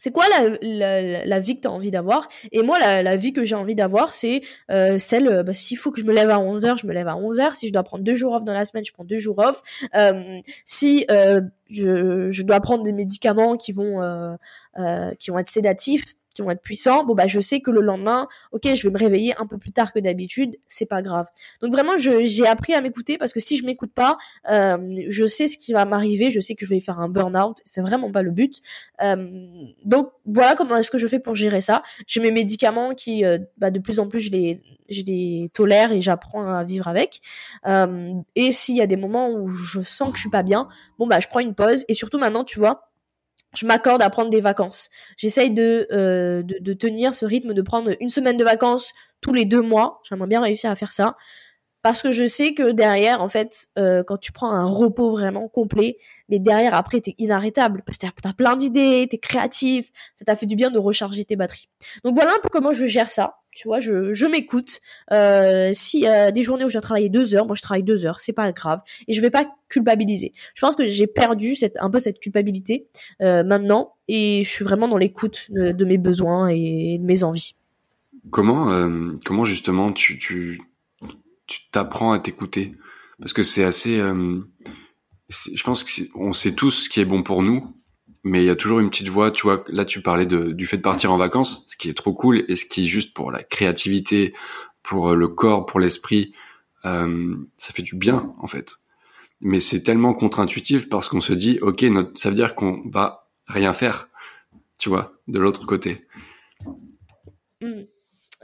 [0.00, 0.24] c'est quoi
[0.62, 2.26] la, la, vie que tu as envie d'avoir?
[2.52, 5.90] Et moi, la, vie que j'ai envie d'avoir, c'est euh, celle, euh, bah, s'il faut
[5.90, 7.54] que je me lève à 11h, je me lève à 11h.
[7.54, 9.62] Si je dois prendre deux jours off dans la semaine, je prends deux jours off.
[9.94, 15.50] Euh, si euh, je, je, dois prendre des médicaments qui vont, euh, qui vont être
[15.50, 18.92] sédatifs, qui vont être puissants, bon bah je sais que le lendemain, ok, je vais
[18.92, 21.26] me réveiller un peu plus tard que d'habitude, c'est pas grave.
[21.62, 24.18] Donc vraiment, j'ai appris à m'écouter parce que si je m'écoute pas,
[24.50, 27.58] euh, je sais ce qui va m'arriver, je sais que je vais faire un burn-out,
[27.64, 28.60] c'est vraiment pas le but.
[29.02, 29.26] Euh,
[29.84, 31.82] donc voilà comment est-ce que je fais pour gérer ça.
[32.06, 35.92] J'ai mes médicaments qui, euh, bah, de plus en plus, je les, je les tolère
[35.92, 37.20] et j'apprends à vivre avec.
[37.66, 40.68] Euh, et s'il y a des moments où je sens que je suis pas bien,
[40.98, 42.89] bon bah je prends une pause et surtout maintenant, tu vois
[43.54, 44.90] je m'accorde à prendre des vacances.
[45.16, 49.32] J'essaye de, euh, de, de, tenir ce rythme de prendre une semaine de vacances tous
[49.32, 50.00] les deux mois.
[50.08, 51.16] J'aimerais bien réussir à faire ça.
[51.82, 55.48] Parce que je sais que derrière, en fait, euh, quand tu prends un repos vraiment
[55.48, 55.96] complet,
[56.28, 57.82] mais derrière, après, t'es inarrêtable.
[57.86, 61.36] Parce que t'as plein d'idées, t'es créatif, ça t'a fait du bien de recharger tes
[61.36, 61.68] batteries.
[62.04, 63.39] Donc voilà un peu comment je gère ça.
[63.52, 64.80] Tu vois, je, je m'écoute.
[65.12, 68.06] Euh, si euh, des journées où je dois travailler deux heures, moi je travaille deux
[68.06, 68.80] heures, c'est pas grave.
[69.08, 70.32] Et je vais pas culpabiliser.
[70.54, 72.86] Je pense que j'ai perdu cette, un peu cette culpabilité
[73.22, 77.24] euh, maintenant, et je suis vraiment dans l'écoute de, de, mes besoins et de mes
[77.24, 77.54] envies.
[78.30, 80.60] Comment, euh, comment justement tu, tu,
[81.72, 82.76] t'apprends à t'écouter?
[83.18, 83.98] Parce que c'est assez.
[83.98, 84.38] Euh,
[85.28, 87.74] je pense qu'on sait tous ce qui est bon pour nous,
[88.22, 90.76] mais il y a toujours une petite voix, tu vois, là tu parlais du fait
[90.76, 93.30] de partir en vacances, ce qui est trop cool, et ce qui est juste pour
[93.30, 94.34] la créativité,
[94.82, 96.34] pour le corps, pour l'esprit,
[96.84, 98.76] euh, ça fait du bien en fait.
[99.40, 103.28] Mais c'est tellement contre-intuitif parce qu'on se dit, ok, notre, ça veut dire qu'on va
[103.46, 104.08] rien faire,
[104.76, 106.06] tu vois, de l'autre côté.
[107.62, 107.82] Mmh.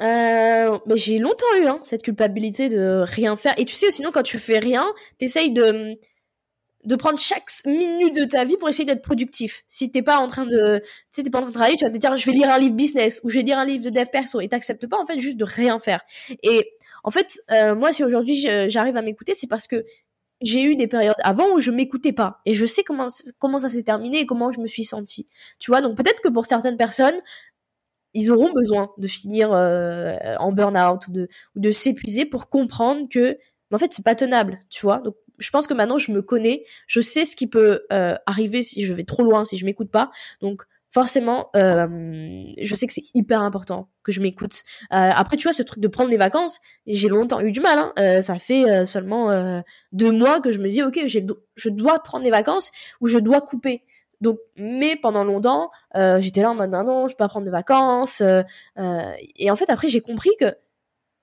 [0.00, 3.54] Euh, mais j'ai longtemps eu hein, cette culpabilité de rien faire.
[3.58, 4.86] Et tu sais, sinon quand tu fais rien,
[5.18, 5.98] t'essayes de
[6.86, 9.64] de prendre chaque minute de ta vie pour essayer d'être productif.
[9.66, 11.90] Si t'es pas en train de, sais, t'es pas en train de travailler, tu vas
[11.90, 13.90] te dire, je vais lire un livre business ou je vais lire un livre de
[13.90, 16.00] dev perso et t'acceptes pas en fait juste de rien faire.
[16.42, 16.70] Et
[17.02, 19.84] en fait, euh, moi, si aujourd'hui j'arrive à m'écouter, c'est parce que
[20.42, 23.06] j'ai eu des périodes avant où je m'écoutais pas et je sais comment
[23.38, 25.26] comment ça s'est terminé et comment je me suis sentie.
[25.58, 27.16] Tu vois, donc peut-être que pour certaines personnes,
[28.14, 33.08] ils auront besoin de finir euh, en burn-out ou de ou de s'épuiser pour comprendre
[33.10, 33.38] que
[33.72, 35.00] en fait c'est pas tenable, tu vois.
[35.00, 38.62] Donc je pense que maintenant je me connais, je sais ce qui peut euh, arriver
[38.62, 40.10] si je vais trop loin, si je m'écoute pas.
[40.40, 40.62] Donc
[40.96, 44.62] forcément, euh, je sais que c'est hyper important que je m'écoute.
[44.94, 47.78] Euh, après, tu vois, ce truc de prendre des vacances, j'ai longtemps eu du mal.
[47.78, 47.92] Hein.
[47.98, 49.60] Euh, ça fait euh, seulement euh,
[49.92, 52.72] deux mois que je me dis, ok, je dois prendre des vacances
[53.02, 53.82] ou je dois couper.
[54.22, 57.50] Donc, mais pendant longtemps, j'étais là en mode non, non, je peux pas prendre de
[57.50, 58.22] vacances.
[58.78, 60.46] et en fait, après, j'ai compris que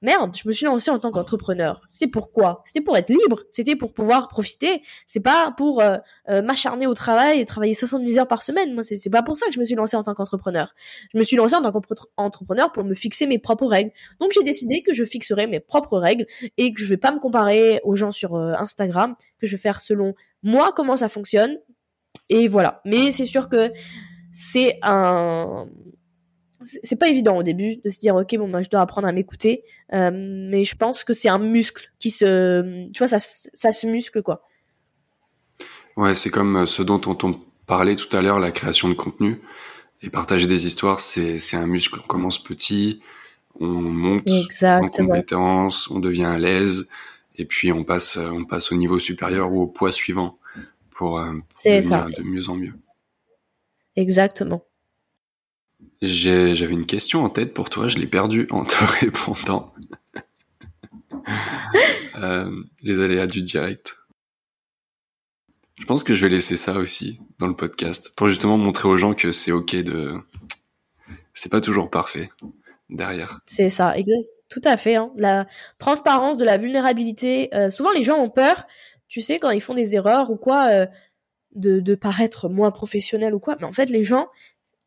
[0.03, 1.81] merde, je me suis lancée en tant qu'entrepreneur.
[1.87, 5.97] C'est pourquoi C'était pour être libre, c'était pour pouvoir profiter, c'est pas pour euh,
[6.29, 8.73] euh, m'acharner au travail et travailler 70 heures par semaine.
[8.73, 10.73] Moi, c'est pas pour ça que je me suis lancée en tant qu'entrepreneur.
[11.13, 13.91] Je me suis lancée en tant qu'entrepreneur pour me fixer mes propres règles.
[14.19, 16.25] Donc j'ai décidé que je fixerais mes propres règles
[16.57, 19.61] et que je vais pas me comparer aux gens sur euh, Instagram, que je vais
[19.61, 20.13] faire selon
[20.43, 21.57] moi comment ça fonctionne.
[22.29, 22.81] Et voilà.
[22.85, 23.71] Mais c'est sûr que
[24.31, 25.67] c'est un
[26.63, 29.11] c'est pas évident au début de se dire ok bon moi je dois apprendre à
[29.11, 33.71] m'écouter euh, mais je pense que c'est un muscle qui se tu vois ça ça
[33.71, 34.47] se muscle quoi.
[35.97, 39.41] Ouais c'est comme euh, ce dont on, parlait tout à l'heure la création de contenu.
[40.01, 41.99] Et partager des histoires c'est c'est un muscle.
[42.03, 43.01] On commence petit
[43.59, 44.27] on monte
[44.63, 46.87] en compétence on devient à l'aise
[47.37, 50.39] et puis on passe on passe au niveau supérieur ou au poids suivant
[50.91, 51.33] pour euh,
[51.65, 52.05] devenir ça.
[52.17, 52.73] de mieux en mieux.
[53.95, 54.65] Exactement
[56.01, 59.73] j'avais une question en tête pour toi, je l'ai perdue en te répondant.
[62.17, 63.95] euh, les aléas du direct.
[65.79, 68.97] Je pense que je vais laisser ça aussi dans le podcast pour justement montrer aux
[68.97, 70.13] gens que c'est ok de.
[71.33, 72.29] C'est pas toujours parfait
[72.89, 73.39] derrière.
[73.47, 73.95] C'est ça,
[74.49, 74.95] tout à fait.
[74.95, 75.11] Hein.
[75.17, 75.47] La
[75.79, 77.53] transparence de la vulnérabilité.
[77.55, 78.65] Euh, souvent, les gens ont peur,
[79.07, 80.85] tu sais, quand ils font des erreurs ou quoi, euh,
[81.55, 83.55] de, de paraître moins professionnel ou quoi.
[83.59, 84.27] Mais en fait, les gens,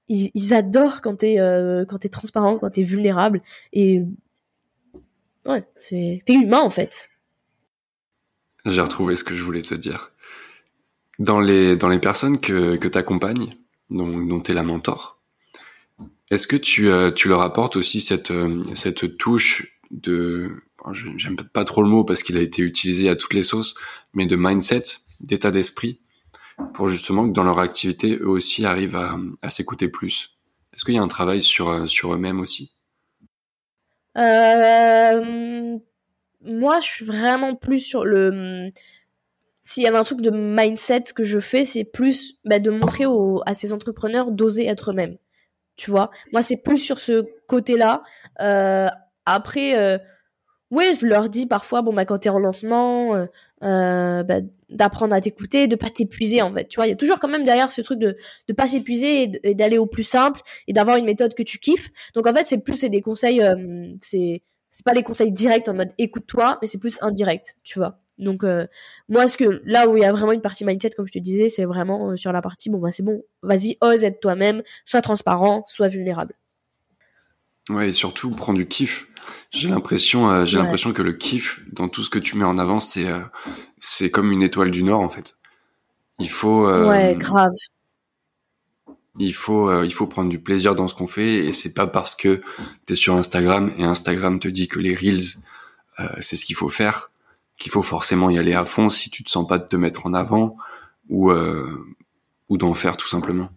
[0.08, 3.42] ils, adorent quand t'es euh, quand t'es transparent, quand t'es vulnérable
[3.72, 4.02] et
[5.46, 7.08] ouais, c'est t'es humain en fait.
[8.64, 10.12] J'ai retrouvé ce que je voulais te dire.
[11.18, 13.56] Dans les dans les personnes que que t'accompagnes,
[13.90, 15.20] dont dont t'es la mentor,
[16.30, 20.50] est-ce que tu euh, tu leur apportes aussi cette euh, cette touche de
[21.16, 23.74] j'aime pas trop le mot parce qu'il a été utilisé à toutes les sauces,
[24.14, 24.84] mais de mindset,
[25.20, 26.00] d'état d'esprit,
[26.74, 28.96] pour justement que dans leur activité, eux aussi arrivent
[29.42, 30.36] à, s'écouter plus.
[30.74, 32.74] Est-ce qu'il y a un travail sur, euh, eux-mêmes aussi?
[34.16, 35.78] Euh,
[36.42, 38.68] Moi, je suis vraiment plus sur le...
[39.62, 43.04] S'il y a un truc de mindset que je fais, c'est plus bah, de montrer
[43.46, 45.16] à ces entrepreneurs d'oser être eux-mêmes.
[45.74, 46.10] Tu vois?
[46.32, 48.04] Moi, c'est plus sur ce côté-là.
[48.40, 48.88] Euh,
[49.24, 50.00] après,
[50.70, 53.26] oui, je leur dis parfois, bon, bah, quand t'es en lancement,
[53.60, 56.66] bah, d'apprendre à t'écouter, de pas t'épuiser, en fait.
[56.68, 58.16] Tu vois, il y a toujours quand même derrière ce truc de,
[58.48, 61.90] de pas s'épuiser et d'aller au plus simple et d'avoir une méthode que tu kiffes.
[62.14, 65.68] Donc, en fait, c'est plus, c'est des conseils, euh, c'est, c'est pas les conseils directs
[65.68, 68.00] en mode écoute-toi, mais c'est plus indirect, tu vois.
[68.18, 68.66] Donc, euh,
[69.08, 71.18] moi, ce que, là où il y a vraiment une partie mindset, comme je te
[71.18, 74.62] disais, c'est vraiment euh, sur la partie, bon, bah, c'est bon, vas-y, ose être toi-même,
[74.84, 76.34] sois transparent, sois vulnérable.
[77.68, 79.08] Ouais, et surtout, prends du kiff
[79.50, 82.58] j'ai l'impression, euh, j'ai l'impression que le kiff dans tout ce que tu mets en
[82.58, 83.20] avant, c'est euh,
[83.80, 85.36] c'est comme une étoile du Nord en fait.
[86.18, 86.68] Il faut.
[86.68, 87.52] Euh, ouais, grave.
[89.18, 92.14] Il faut, il faut prendre du plaisir dans ce qu'on fait et c'est pas parce
[92.14, 92.42] que
[92.86, 95.40] tu es sur Instagram et Instagram te dit que les reels
[96.20, 97.10] c'est ce qu'il faut faire
[97.58, 100.04] qu'il faut forcément y aller à fond si tu te sens pas de te mettre
[100.04, 100.58] en avant
[101.08, 103.48] ou ou d'en faire tout simplement.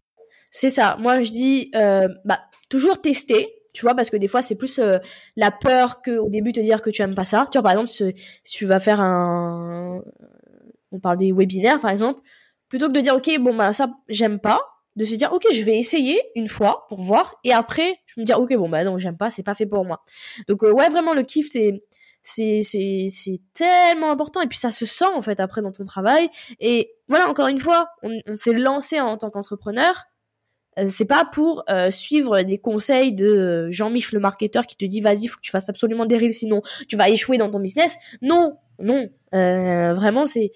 [0.49, 0.95] C'est ça.
[0.97, 4.97] Moi je dis bah toujours tester tu vois parce que des fois c'est plus euh,
[5.35, 7.47] la peur que au début te dire que tu aimes pas ça.
[7.51, 10.01] Tu vois par exemple si, tu vas faire un
[10.91, 12.21] on parle des webinaires par exemple
[12.67, 14.59] plutôt que de dire ok bon bah ça j'aime pas
[14.95, 18.25] de se dire ok je vais essayer une fois pour voir et après je me
[18.25, 20.03] dire ok bon bah non j'aime pas c'est pas fait pour moi.
[20.47, 21.83] Donc euh, ouais vraiment le kiff c'est
[22.21, 25.83] c'est c'est c'est tellement important et puis ça se sent en fait après dans ton
[25.83, 26.29] travail.
[26.59, 30.05] Et voilà encore une fois on, s'est lancé en tant qu'entrepreneur
[30.87, 35.01] c'est pas pour euh, suivre des conseils de euh, Jean-Michel le marketeur qui te dit
[35.01, 37.95] vas-y faut que tu fasses absolument des reels sinon tu vas échouer dans ton business.
[38.21, 39.09] Non non.
[39.31, 40.51] Vraiment c'est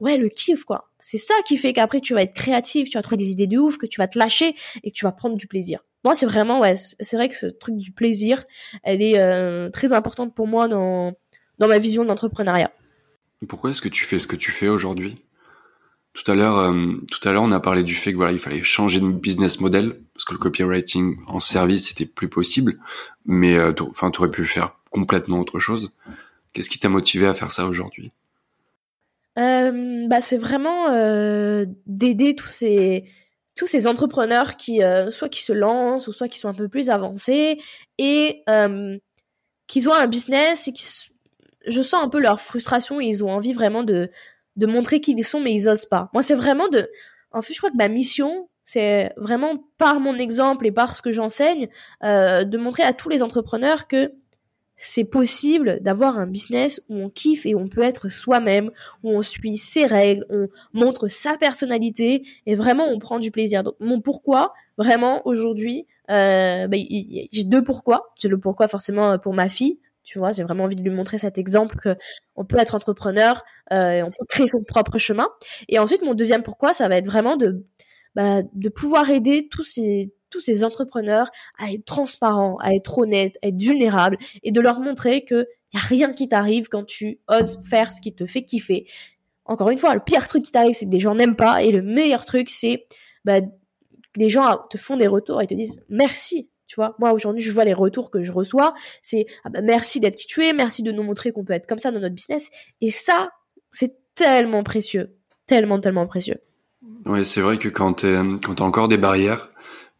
[0.00, 0.90] ouais le kiff quoi.
[0.98, 3.58] C'est ça qui fait qu'après tu vas être créatif tu vas trouver des idées de
[3.58, 5.80] ouf que tu vas te lâcher et que tu vas prendre du plaisir.
[6.04, 8.44] Moi c'est vraiment ouais c'est vrai que ce truc du plaisir
[8.82, 11.12] elle est très importante pour moi dans
[11.58, 12.70] dans ma vision de l'entrepreneuriat
[13.46, 15.22] pourquoi est-ce que tu fais ce que tu fais aujourd'hui?
[16.12, 18.40] Tout à l'heure, euh, tout à l'heure, on a parlé du fait que voilà, il
[18.40, 22.78] fallait changer de business model parce que le copywriting en service c'était plus possible.
[23.26, 25.92] Mais euh, enfin, tu aurais pu faire complètement autre chose.
[26.52, 28.10] Qu'est-ce qui t'a motivé à faire ça aujourd'hui?
[29.38, 30.88] Euh, Bah, c'est vraiment
[31.86, 33.04] d'aider tous ces
[33.56, 34.80] tous ces entrepreneurs qui
[35.12, 37.58] soit qui se lancent ou soit qui sont un peu plus avancés
[37.98, 38.42] et
[39.68, 40.84] qui ont un business et qui
[41.66, 44.10] je sens un peu leur frustration ils ont envie vraiment de
[44.60, 46.10] de montrer qui ils sont, mais ils osent pas.
[46.12, 46.88] Moi, c'est vraiment de,
[47.32, 51.02] en fait, je crois que ma mission, c'est vraiment par mon exemple et par ce
[51.02, 51.68] que j'enseigne,
[52.04, 54.12] euh, de montrer à tous les entrepreneurs que
[54.76, 58.70] c'est possible d'avoir un business où on kiffe et on peut être soi-même,
[59.02, 63.62] où on suit ses règles, on montre sa personnalité et vraiment on prend du plaisir.
[63.62, 68.10] Donc mon pourquoi, vraiment aujourd'hui, euh, bah, j'ai deux pourquoi.
[68.20, 69.78] J'ai le pourquoi forcément pour ma fille,
[70.10, 71.96] tu vois, j'ai vraiment envie de lui montrer cet exemple que
[72.34, 75.28] on peut être entrepreneur, euh, on peut créer son propre chemin.
[75.68, 77.64] Et ensuite, mon deuxième pourquoi, ça va être vraiment de
[78.16, 83.36] bah, de pouvoir aider tous ces tous ces entrepreneurs à être transparents, à être honnêtes,
[83.44, 87.20] à être vulnérables et de leur montrer que y a rien qui t'arrive quand tu
[87.28, 88.88] oses faire ce qui te fait kiffer.
[89.44, 91.70] Encore une fois, le pire truc qui t'arrive, c'est que des gens n'aiment pas et
[91.70, 92.84] le meilleur truc, c'est
[93.24, 93.38] bah,
[94.16, 97.50] des gens te font des retours et te disent merci tu vois, moi aujourd'hui, je
[97.50, 100.84] vois les retours que je reçois, c'est ah bah, merci d'être qui tu es, merci
[100.84, 102.48] de nous montrer qu'on peut être comme ça dans notre business.
[102.80, 103.30] Et ça,
[103.72, 105.16] c'est tellement précieux,
[105.48, 106.36] tellement tellement précieux.
[107.06, 109.50] Ouais, c'est vrai que quand tu quand as encore des barrières,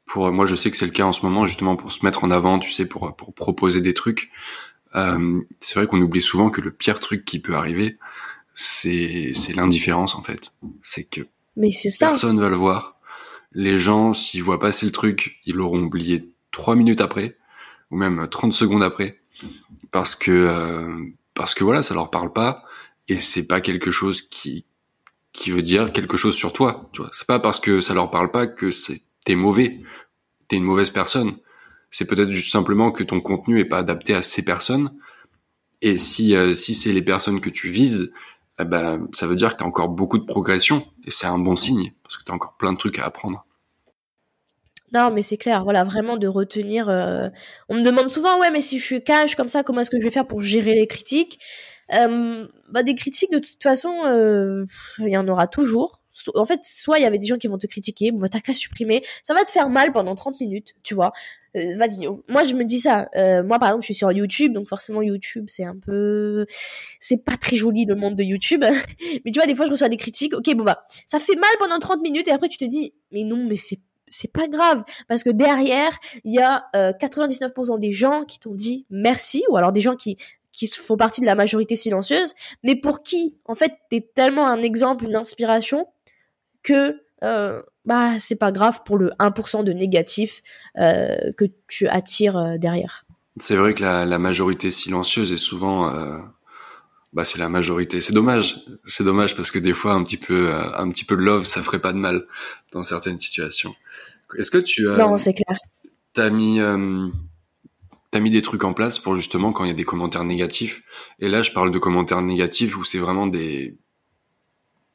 [0.06, 2.22] pour moi je sais que c'est le cas en ce moment justement pour se mettre
[2.22, 4.30] en avant, tu sais, pour pour proposer des trucs.
[4.94, 7.98] Euh, c'est vrai qu'on oublie souvent que le pire truc qui peut arriver,
[8.54, 10.52] c'est c'est l'indifférence en fait.
[10.82, 11.22] C'est que
[11.56, 12.06] mais c'est ça.
[12.06, 12.96] Personne va le voir.
[13.52, 17.36] Les gens, s'ils voient passer le truc, ils l'auront oublié trois minutes après,
[17.90, 19.20] ou même 30 secondes après,
[19.90, 22.64] parce que euh, parce que voilà, ça leur parle pas
[23.08, 24.64] et c'est pas quelque chose qui
[25.32, 26.88] qui veut dire quelque chose sur toi.
[26.92, 29.80] Tu vois, c'est pas parce que ça leur parle pas que c'est t'es mauvais,
[30.48, 31.36] t'es une mauvaise personne.
[31.90, 34.92] C'est peut-être juste simplement que ton contenu est pas adapté à ces personnes.
[35.82, 38.12] Et si euh, si c'est les personnes que tu vises,
[38.58, 41.56] eh ben ça veut dire que t'as encore beaucoup de progression et c'est un bon
[41.56, 43.46] signe parce que t'as encore plein de trucs à apprendre.
[44.92, 46.88] Non, mais c'est clair, voilà, vraiment de retenir.
[46.88, 47.28] Euh,
[47.68, 49.98] on me demande souvent, ouais, mais si je suis cash comme ça, comment est-ce que
[49.98, 51.38] je vais faire pour gérer les critiques?
[51.92, 54.64] Euh, bah, Des critiques, de toute façon, euh,
[54.98, 56.02] il y en aura toujours.
[56.34, 58.52] en fait, soit il y avait des gens qui vont te critiquer, bah, t'as qu'à
[58.52, 59.02] supprimer.
[59.22, 61.12] Ça va te faire mal pendant 30 minutes, tu vois.
[61.56, 62.06] Euh, vas-y.
[62.28, 63.08] Moi, je me dis ça.
[63.16, 66.46] Euh, moi, par exemple, je suis sur YouTube, donc forcément, YouTube, c'est un peu,
[67.00, 68.64] c'est pas très joli le monde de YouTube.
[69.24, 70.34] mais tu vois, des fois, je reçois des critiques.
[70.34, 73.24] Ok, bon bah, ça fait mal pendant 30 minutes et après, tu te dis, mais
[73.24, 73.80] non, mais c'est
[74.10, 78.84] c'est pas grave parce que derrière il y a 99% des gens qui t'ont dit
[78.90, 80.18] merci ou alors des gens qui
[80.52, 82.34] qui font partie de la majorité silencieuse,
[82.64, 85.86] mais pour qui, en fait, t'es tellement un exemple, une inspiration,
[86.62, 90.42] que euh, bah c'est pas grave pour le 1% de négatif
[90.78, 93.04] euh, que tu attires euh, derrière.
[93.38, 96.18] C'est vrai que la, la, majorité silencieuse est souvent euh,
[97.12, 98.00] bah c'est la majorité.
[98.00, 101.22] C'est dommage, c'est dommage parce que des fois un petit peu un petit peu de
[101.22, 102.26] love ça ferait pas de mal
[102.72, 103.74] dans certaines situations.
[104.38, 105.58] Est-ce que tu as non c'est clair.
[106.12, 106.60] T'as mis
[108.10, 110.82] t'as mis des trucs en place pour justement quand il y a des commentaires négatifs?
[111.20, 113.76] Et là, je parle de commentaires négatifs où c'est vraiment des,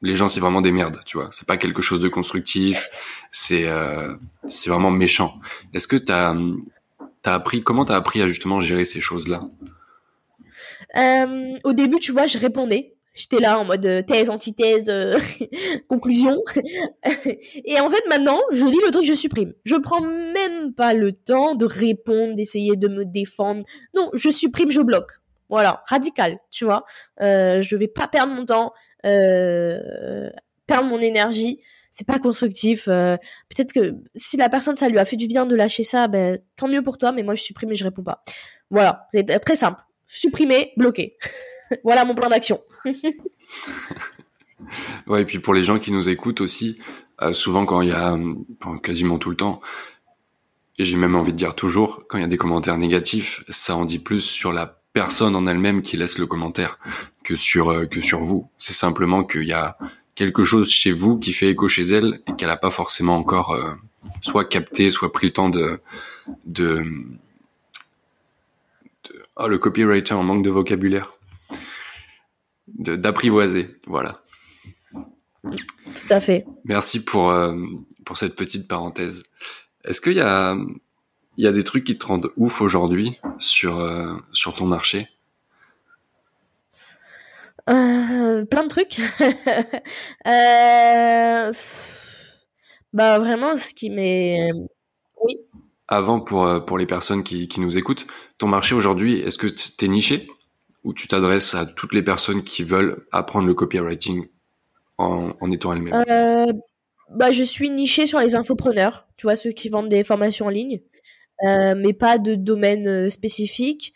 [0.01, 1.29] les gens, c'est vraiment des merdes, tu vois.
[1.31, 2.89] C'est pas quelque chose de constructif.
[3.31, 4.15] C'est, euh,
[4.47, 5.39] c'est vraiment méchant.
[5.73, 6.35] Est-ce que t'as,
[7.21, 9.43] t'as appris, comment t'as appris à justement gérer ces choses-là?
[10.97, 15.17] Euh, au début, tu vois, je répondais J'étais là en mode euh, thèse, antithèse, euh,
[15.87, 16.37] conclusion.
[17.65, 19.53] et en fait, maintenant, je lis le truc, je supprime.
[19.63, 23.63] Je prends même pas le temps de répondre, d'essayer de me défendre.
[23.95, 25.11] Non, je supprime, je bloque.
[25.49, 26.83] Voilà, radical, tu vois.
[27.21, 28.73] Euh, je vais pas perdre mon temps,
[29.05, 30.29] euh,
[30.67, 31.61] perdre mon énergie.
[31.91, 32.89] C'est pas constructif.
[32.89, 33.15] Euh,
[33.47, 36.39] peut-être que si la personne ça lui a fait du bien de lâcher ça, ben
[36.57, 37.13] tant mieux pour toi.
[37.13, 38.21] Mais moi, je supprime et je réponds pas.
[38.69, 39.81] Voilà, c'est très simple.
[40.07, 41.17] Supprimer, bloquer.
[41.83, 42.61] voilà mon plan d'action.
[45.07, 46.79] ouais, et puis pour les gens qui nous écoutent aussi,
[47.21, 48.17] euh, souvent quand il y a,
[48.83, 49.61] quasiment tout le temps,
[50.77, 53.75] et j'ai même envie de dire toujours, quand il y a des commentaires négatifs, ça
[53.75, 56.79] en dit plus sur la personne en elle-même qui laisse le commentaire
[57.23, 58.49] que sur euh, que sur vous.
[58.57, 59.77] C'est simplement qu'il y a
[60.15, 63.51] quelque chose chez vous qui fait écho chez elle et qu'elle n'a pas forcément encore
[63.51, 63.73] euh,
[64.21, 65.79] soit capté, soit pris le temps de
[66.45, 66.83] de.
[69.37, 71.14] Oh, le copywriter en manque de vocabulaire
[72.67, 73.75] d'apprivoiser.
[73.87, 74.21] Voilà.
[75.43, 76.45] Tout à fait.
[76.65, 77.55] Merci pour, euh,
[78.05, 79.23] pour cette petite parenthèse.
[79.83, 80.55] Est-ce qu'il y a,
[81.37, 85.07] il y a des trucs qui te rendent ouf aujourd'hui sur, euh, sur ton marché?
[87.69, 88.99] Euh, Plein de trucs.
[92.93, 94.51] bah vraiment, ce qui m'est...
[95.23, 95.37] Oui.
[95.87, 98.07] Avant, pour, pour les personnes qui, qui nous écoutent,
[98.39, 100.27] ton marché aujourd'hui, est-ce que tu es niché?
[100.85, 104.27] Où tu t'adresses à toutes les personnes qui veulent apprendre le copywriting
[104.97, 106.53] en, étant elles-mêmes euh,
[107.09, 110.49] bah, Je suis nichée sur les infopreneurs, tu vois, ceux qui vendent des formations en
[110.49, 110.79] ligne,
[111.43, 113.93] euh, mais pas de domaine euh, spécifique.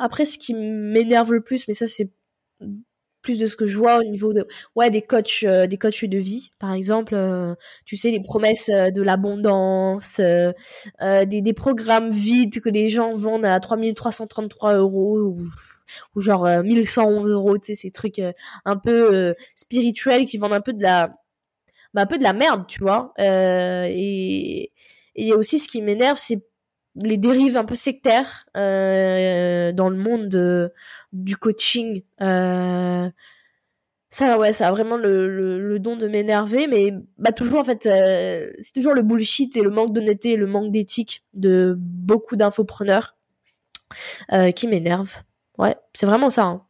[0.00, 2.10] Après, ce qui m'énerve le plus, mais ça c'est
[3.28, 4.32] plus de ce que je vois au niveau
[4.74, 7.54] ouais des coachs euh, des coachs de vie par exemple euh,
[7.84, 13.44] tu sais les promesses euh, de l'abondance des, des programmes vides que les gens vendent
[13.44, 15.46] à 3333 euros ou,
[16.16, 18.22] ou genre 1111 euros tu sais ces trucs
[18.64, 21.08] un peu spirituels qui vendent un peu de la
[21.92, 24.70] bah, un peu de la merde tu vois et
[25.16, 26.47] et aussi ce qui m'énerve c'est
[27.02, 30.72] les dérives un peu sectaires euh, dans le monde de,
[31.12, 32.02] du coaching.
[32.20, 33.08] Euh,
[34.10, 38.50] ça, ouais, ça a vraiment le, don de m'énerver, mais bah toujours en fait, euh,
[38.60, 43.16] c'est toujours le bullshit et le manque d'honnêteté et le manque d'éthique de beaucoup d'infopreneurs
[44.54, 45.18] qui m'énervent.
[45.56, 46.44] Ouais, c'est vraiment ça.
[46.44, 46.62] Hein.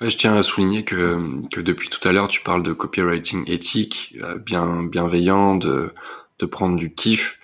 [0.00, 4.16] je tiens à souligner que, que depuis tout à l'heure, tu parles de copywriting éthique,
[4.44, 5.92] bien bienveillant, de,
[6.38, 7.38] de prendre du kiff.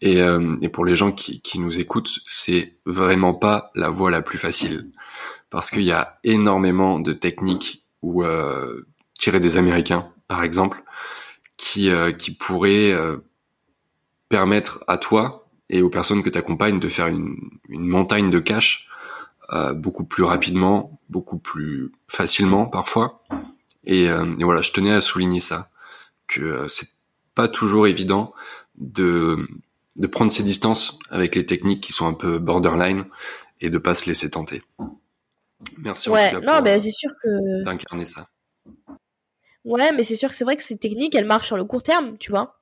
[0.00, 4.10] Et, euh, et pour les gens qui, qui nous écoutent, c'est vraiment pas la voie
[4.10, 4.90] la plus facile
[5.50, 8.86] parce qu'il y a énormément de techniques ou euh,
[9.18, 10.82] tirées des Américains, par exemple,
[11.56, 13.16] qui euh, qui pourraient euh,
[14.28, 17.36] permettre à toi et aux personnes que tu accompagnes de faire une,
[17.68, 18.88] une montagne de cash
[19.52, 23.24] euh, beaucoup plus rapidement, beaucoup plus facilement parfois.
[23.84, 25.70] Et, euh, et voilà, je tenais à souligner ça,
[26.26, 26.88] que c'est
[27.34, 28.34] pas toujours évident
[28.76, 29.46] de
[29.96, 33.06] de prendre ses distances avec les techniques qui sont un peu borderline
[33.60, 34.62] et de pas se laisser tenter.
[35.78, 36.10] Merci.
[36.10, 37.64] Ouais, non, mais c'est sûr que.
[37.64, 38.26] D'incarner ça.
[39.64, 41.82] Ouais, mais c'est sûr que c'est vrai que ces techniques, elles marchent sur le court
[41.82, 42.56] terme, tu vois.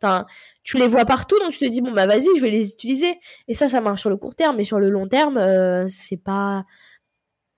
[0.62, 3.18] Tu les vois partout, donc tu te dis, bon, bah vas-y, je vais les utiliser.
[3.46, 6.16] Et ça, ça marche sur le court terme, mais sur le long terme, euh, c'est
[6.16, 6.64] pas.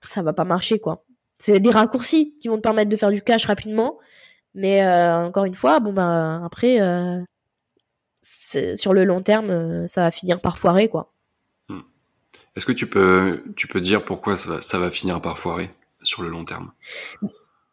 [0.01, 1.05] Ça va pas marcher, quoi.
[1.39, 3.99] C'est des raccourcis qui vont te permettre de faire du cash rapidement.
[4.53, 6.81] Mais euh, encore une fois, bon, bah après.
[6.81, 7.21] Euh
[8.21, 11.13] sur le long terme, euh, ça va finir par foirer, quoi.
[11.69, 11.81] Hmm.
[12.55, 15.69] Est-ce que tu peux, tu peux dire pourquoi ça va, ça va finir par foirer
[16.01, 16.71] sur le long terme?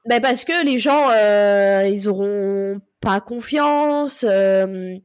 [0.07, 4.25] Ben parce que les gens, euh, ils auront pas confiance.
[4.29, 4.97] Euh,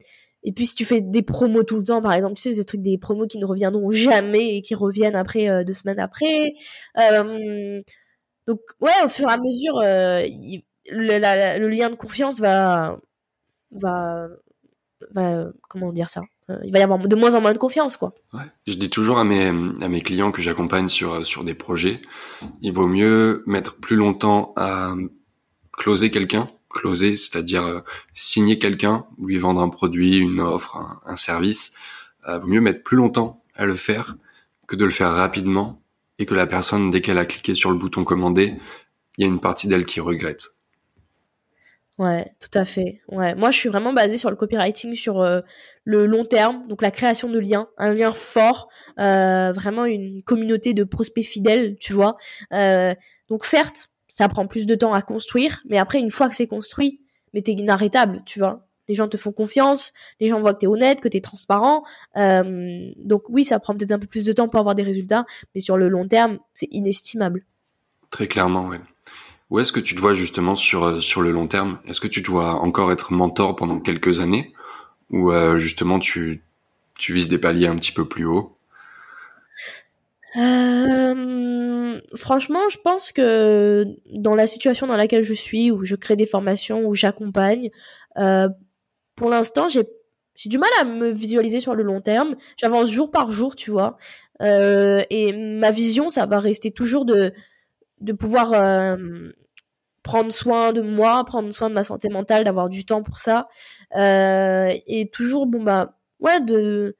[0.42, 2.62] et puis si tu fais des promos tout le temps, par exemple, tu sais, ce
[2.62, 6.52] truc des promos qui ne reviendront jamais et qui reviennent après euh, deux semaines après.
[8.46, 12.98] Donc ouais, au fur et à mesure, le, le, lien de confiance va,
[13.70, 14.28] va,
[15.68, 16.22] comment dire ça
[16.64, 18.14] Il va y avoir de moins en moins de confiance, quoi.
[18.32, 18.44] Ouais.
[18.66, 22.02] Je dis toujours à mes, à mes clients que j'accompagne sur, sur des projets,
[22.62, 24.94] il vaut mieux mettre plus longtemps à
[25.72, 27.80] closer quelqu'un closer, c'est-à-dire euh,
[28.14, 31.74] signer quelqu'un, lui vendre un produit, une offre, un, service,
[32.28, 34.16] euh, vaut mieux mettre plus longtemps à le faire
[34.66, 35.82] que de le faire rapidement
[36.18, 38.54] et que la personne, dès qu'elle a cliqué sur le bouton commander,
[39.18, 40.46] il y a une partie d'elle qui regrette.
[42.00, 43.00] Ouais, tout à fait.
[43.08, 45.42] Ouais, moi je suis vraiment basée sur le copywriting, sur euh,
[45.84, 50.82] le long terme, donc la création de liens, un lien fort, vraiment une communauté de
[50.82, 52.16] prospects fidèles, tu vois.
[53.28, 56.48] donc certes, ça prend plus de temps à construire, mais après, une fois que c'est
[56.48, 57.00] construit,
[57.32, 58.66] mais t'es inarrêtable, tu vois.
[58.88, 61.84] Les gens te font confiance, les gens voient que t'es honnête, que t'es transparent.
[62.16, 65.24] Euh, donc oui, ça prend peut-être un peu plus de temps pour avoir des résultats,
[65.54, 67.46] mais sur le long terme, c'est inestimable.
[68.10, 68.78] Très clairement, oui.
[69.50, 71.80] Où est-ce que tu te vois justement sur euh, sur le long terme?
[71.86, 74.52] Est-ce que tu dois encore être mentor pendant quelques années,
[75.10, 76.42] ou euh, justement tu
[76.98, 78.56] tu vises des paliers un petit peu plus haut?
[80.36, 86.16] Euh, franchement, je pense que dans la situation dans laquelle je suis, où je crée
[86.16, 87.70] des formations, où j'accompagne,
[88.18, 88.48] euh,
[89.16, 89.84] pour l'instant, j'ai
[90.36, 92.36] j'ai du mal à me visualiser sur le long terme.
[92.56, 93.98] J'avance jour par jour, tu vois.
[94.40, 97.34] Euh, et ma vision, ça va rester toujours de
[98.00, 98.96] de pouvoir euh,
[100.02, 103.48] prendre soin de moi, prendre soin de ma santé mentale, d'avoir du temps pour ça.
[103.96, 106.96] Euh, et toujours, bon bah, ouais, de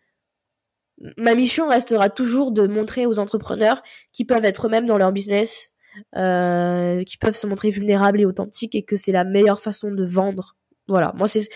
[1.16, 3.82] ma mission restera toujours de montrer aux entrepreneurs
[4.12, 5.70] qui peuvent être eux-mêmes dans leur business,
[6.16, 10.04] euh, qui peuvent se montrer vulnérables et authentiques et que c'est la meilleure façon de
[10.04, 10.56] vendre.
[10.88, 11.48] Voilà, moi c'est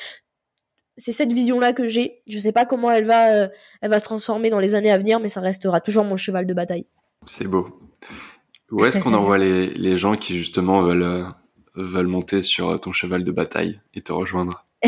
[0.97, 2.23] c'est cette vision-là que j'ai.
[2.31, 3.49] Je sais pas comment elle va euh,
[3.83, 6.47] elle va se transformer dans les années à venir, mais ça restera toujours mon cheval
[6.47, 6.87] de bataille.
[7.27, 7.69] C'est beau.
[8.71, 11.25] Où est-ce qu'on envoie les, les gens qui justement veulent euh,
[11.77, 14.65] veulent monter sur ton cheval de bataille et te rejoindre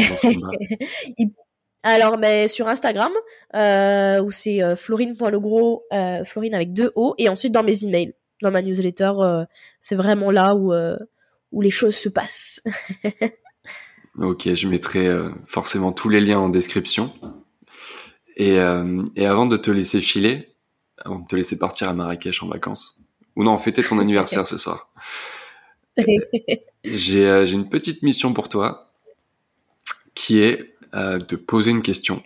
[1.83, 3.12] Alors, ben, sur Instagram,
[3.55, 8.12] euh, où c'est euh, florine.legros, euh, Florine avec deux O, et ensuite dans mes emails,
[8.43, 9.45] dans ma newsletter, euh,
[9.81, 10.97] c'est vraiment là où, euh,
[11.53, 12.61] où les choses se passent.
[14.18, 15.09] ok, je mettrai
[15.47, 17.12] forcément tous les liens en description.
[18.37, 18.57] Et,
[19.16, 20.57] et avant de te laisser filer,
[20.99, 22.99] avant de te laisser partir à Marrakech en vacances,
[23.37, 24.91] ou non, fêter ton anniversaire ce soir,
[26.84, 28.91] j'ai une petite mission pour toi,
[30.14, 32.22] qui est euh, de poser une question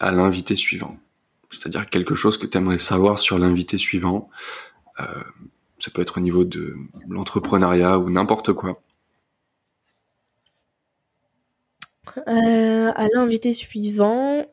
[0.00, 0.96] à l'invité suivant.
[1.50, 4.28] C'est-à-dire quelque chose que tu aimerais savoir sur l'invité suivant.
[5.00, 5.04] Euh,
[5.78, 6.76] ça peut être au niveau de
[7.08, 8.72] l'entrepreneuriat ou n'importe quoi.
[12.28, 14.46] Euh, à l'invité suivant,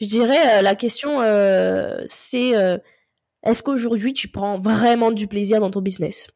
[0.00, 1.20] dirais la question
[2.06, 2.52] c'est
[3.42, 6.28] est-ce qu'aujourd'hui tu prends vraiment du plaisir dans ton business?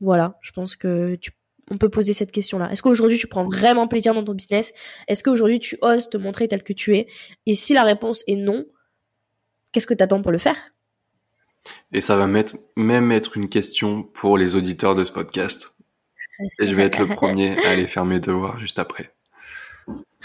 [0.00, 1.32] Voilà, je pense que tu
[1.70, 2.70] on peut poser cette question-là.
[2.70, 4.74] Est-ce qu'aujourd'hui tu prends vraiment plaisir dans ton business?
[5.08, 7.06] Est-ce qu'aujourd'hui tu oses te montrer tel que tu es?
[7.46, 8.66] Et si la réponse est non,
[9.72, 10.56] qu'est-ce que tu attends pour le faire?
[11.92, 15.74] Et ça va mettre, même être une question pour les auditeurs de ce podcast.
[16.60, 19.13] Et je vais être le premier à aller faire mes devoirs juste après.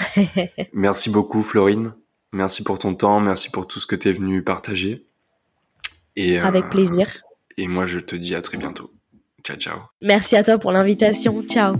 [0.74, 1.94] merci beaucoup Florine.
[2.32, 5.06] Merci pour ton temps, merci pour tout ce que tu es venu partager.
[6.16, 7.24] Et, Avec euh, plaisir.
[7.58, 8.92] Et moi je te dis à très bientôt.
[9.44, 9.80] Ciao, ciao.
[10.02, 11.42] Merci à toi pour l'invitation.
[11.44, 11.76] Ciao.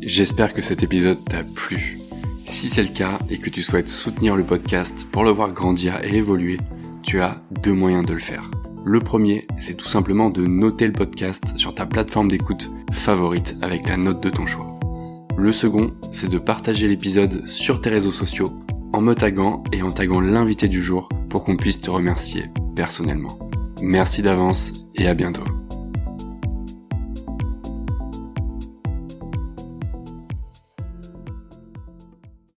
[0.00, 1.98] J'espère que cet épisode t'a plu.
[2.46, 5.98] Si c'est le cas et que tu souhaites soutenir le podcast pour le voir grandir
[6.04, 6.60] et évoluer,
[7.02, 8.48] tu as deux moyens de le faire.
[8.84, 13.88] Le premier, c'est tout simplement de noter le podcast sur ta plateforme d'écoute favorite avec
[13.88, 14.75] la note de ton choix.
[15.38, 18.52] Le second, c'est de partager l'épisode sur tes réseaux sociaux
[18.92, 23.38] en me taguant et en taguant l'invité du jour pour qu'on puisse te remercier personnellement.
[23.82, 25.44] Merci d'avance et à bientôt.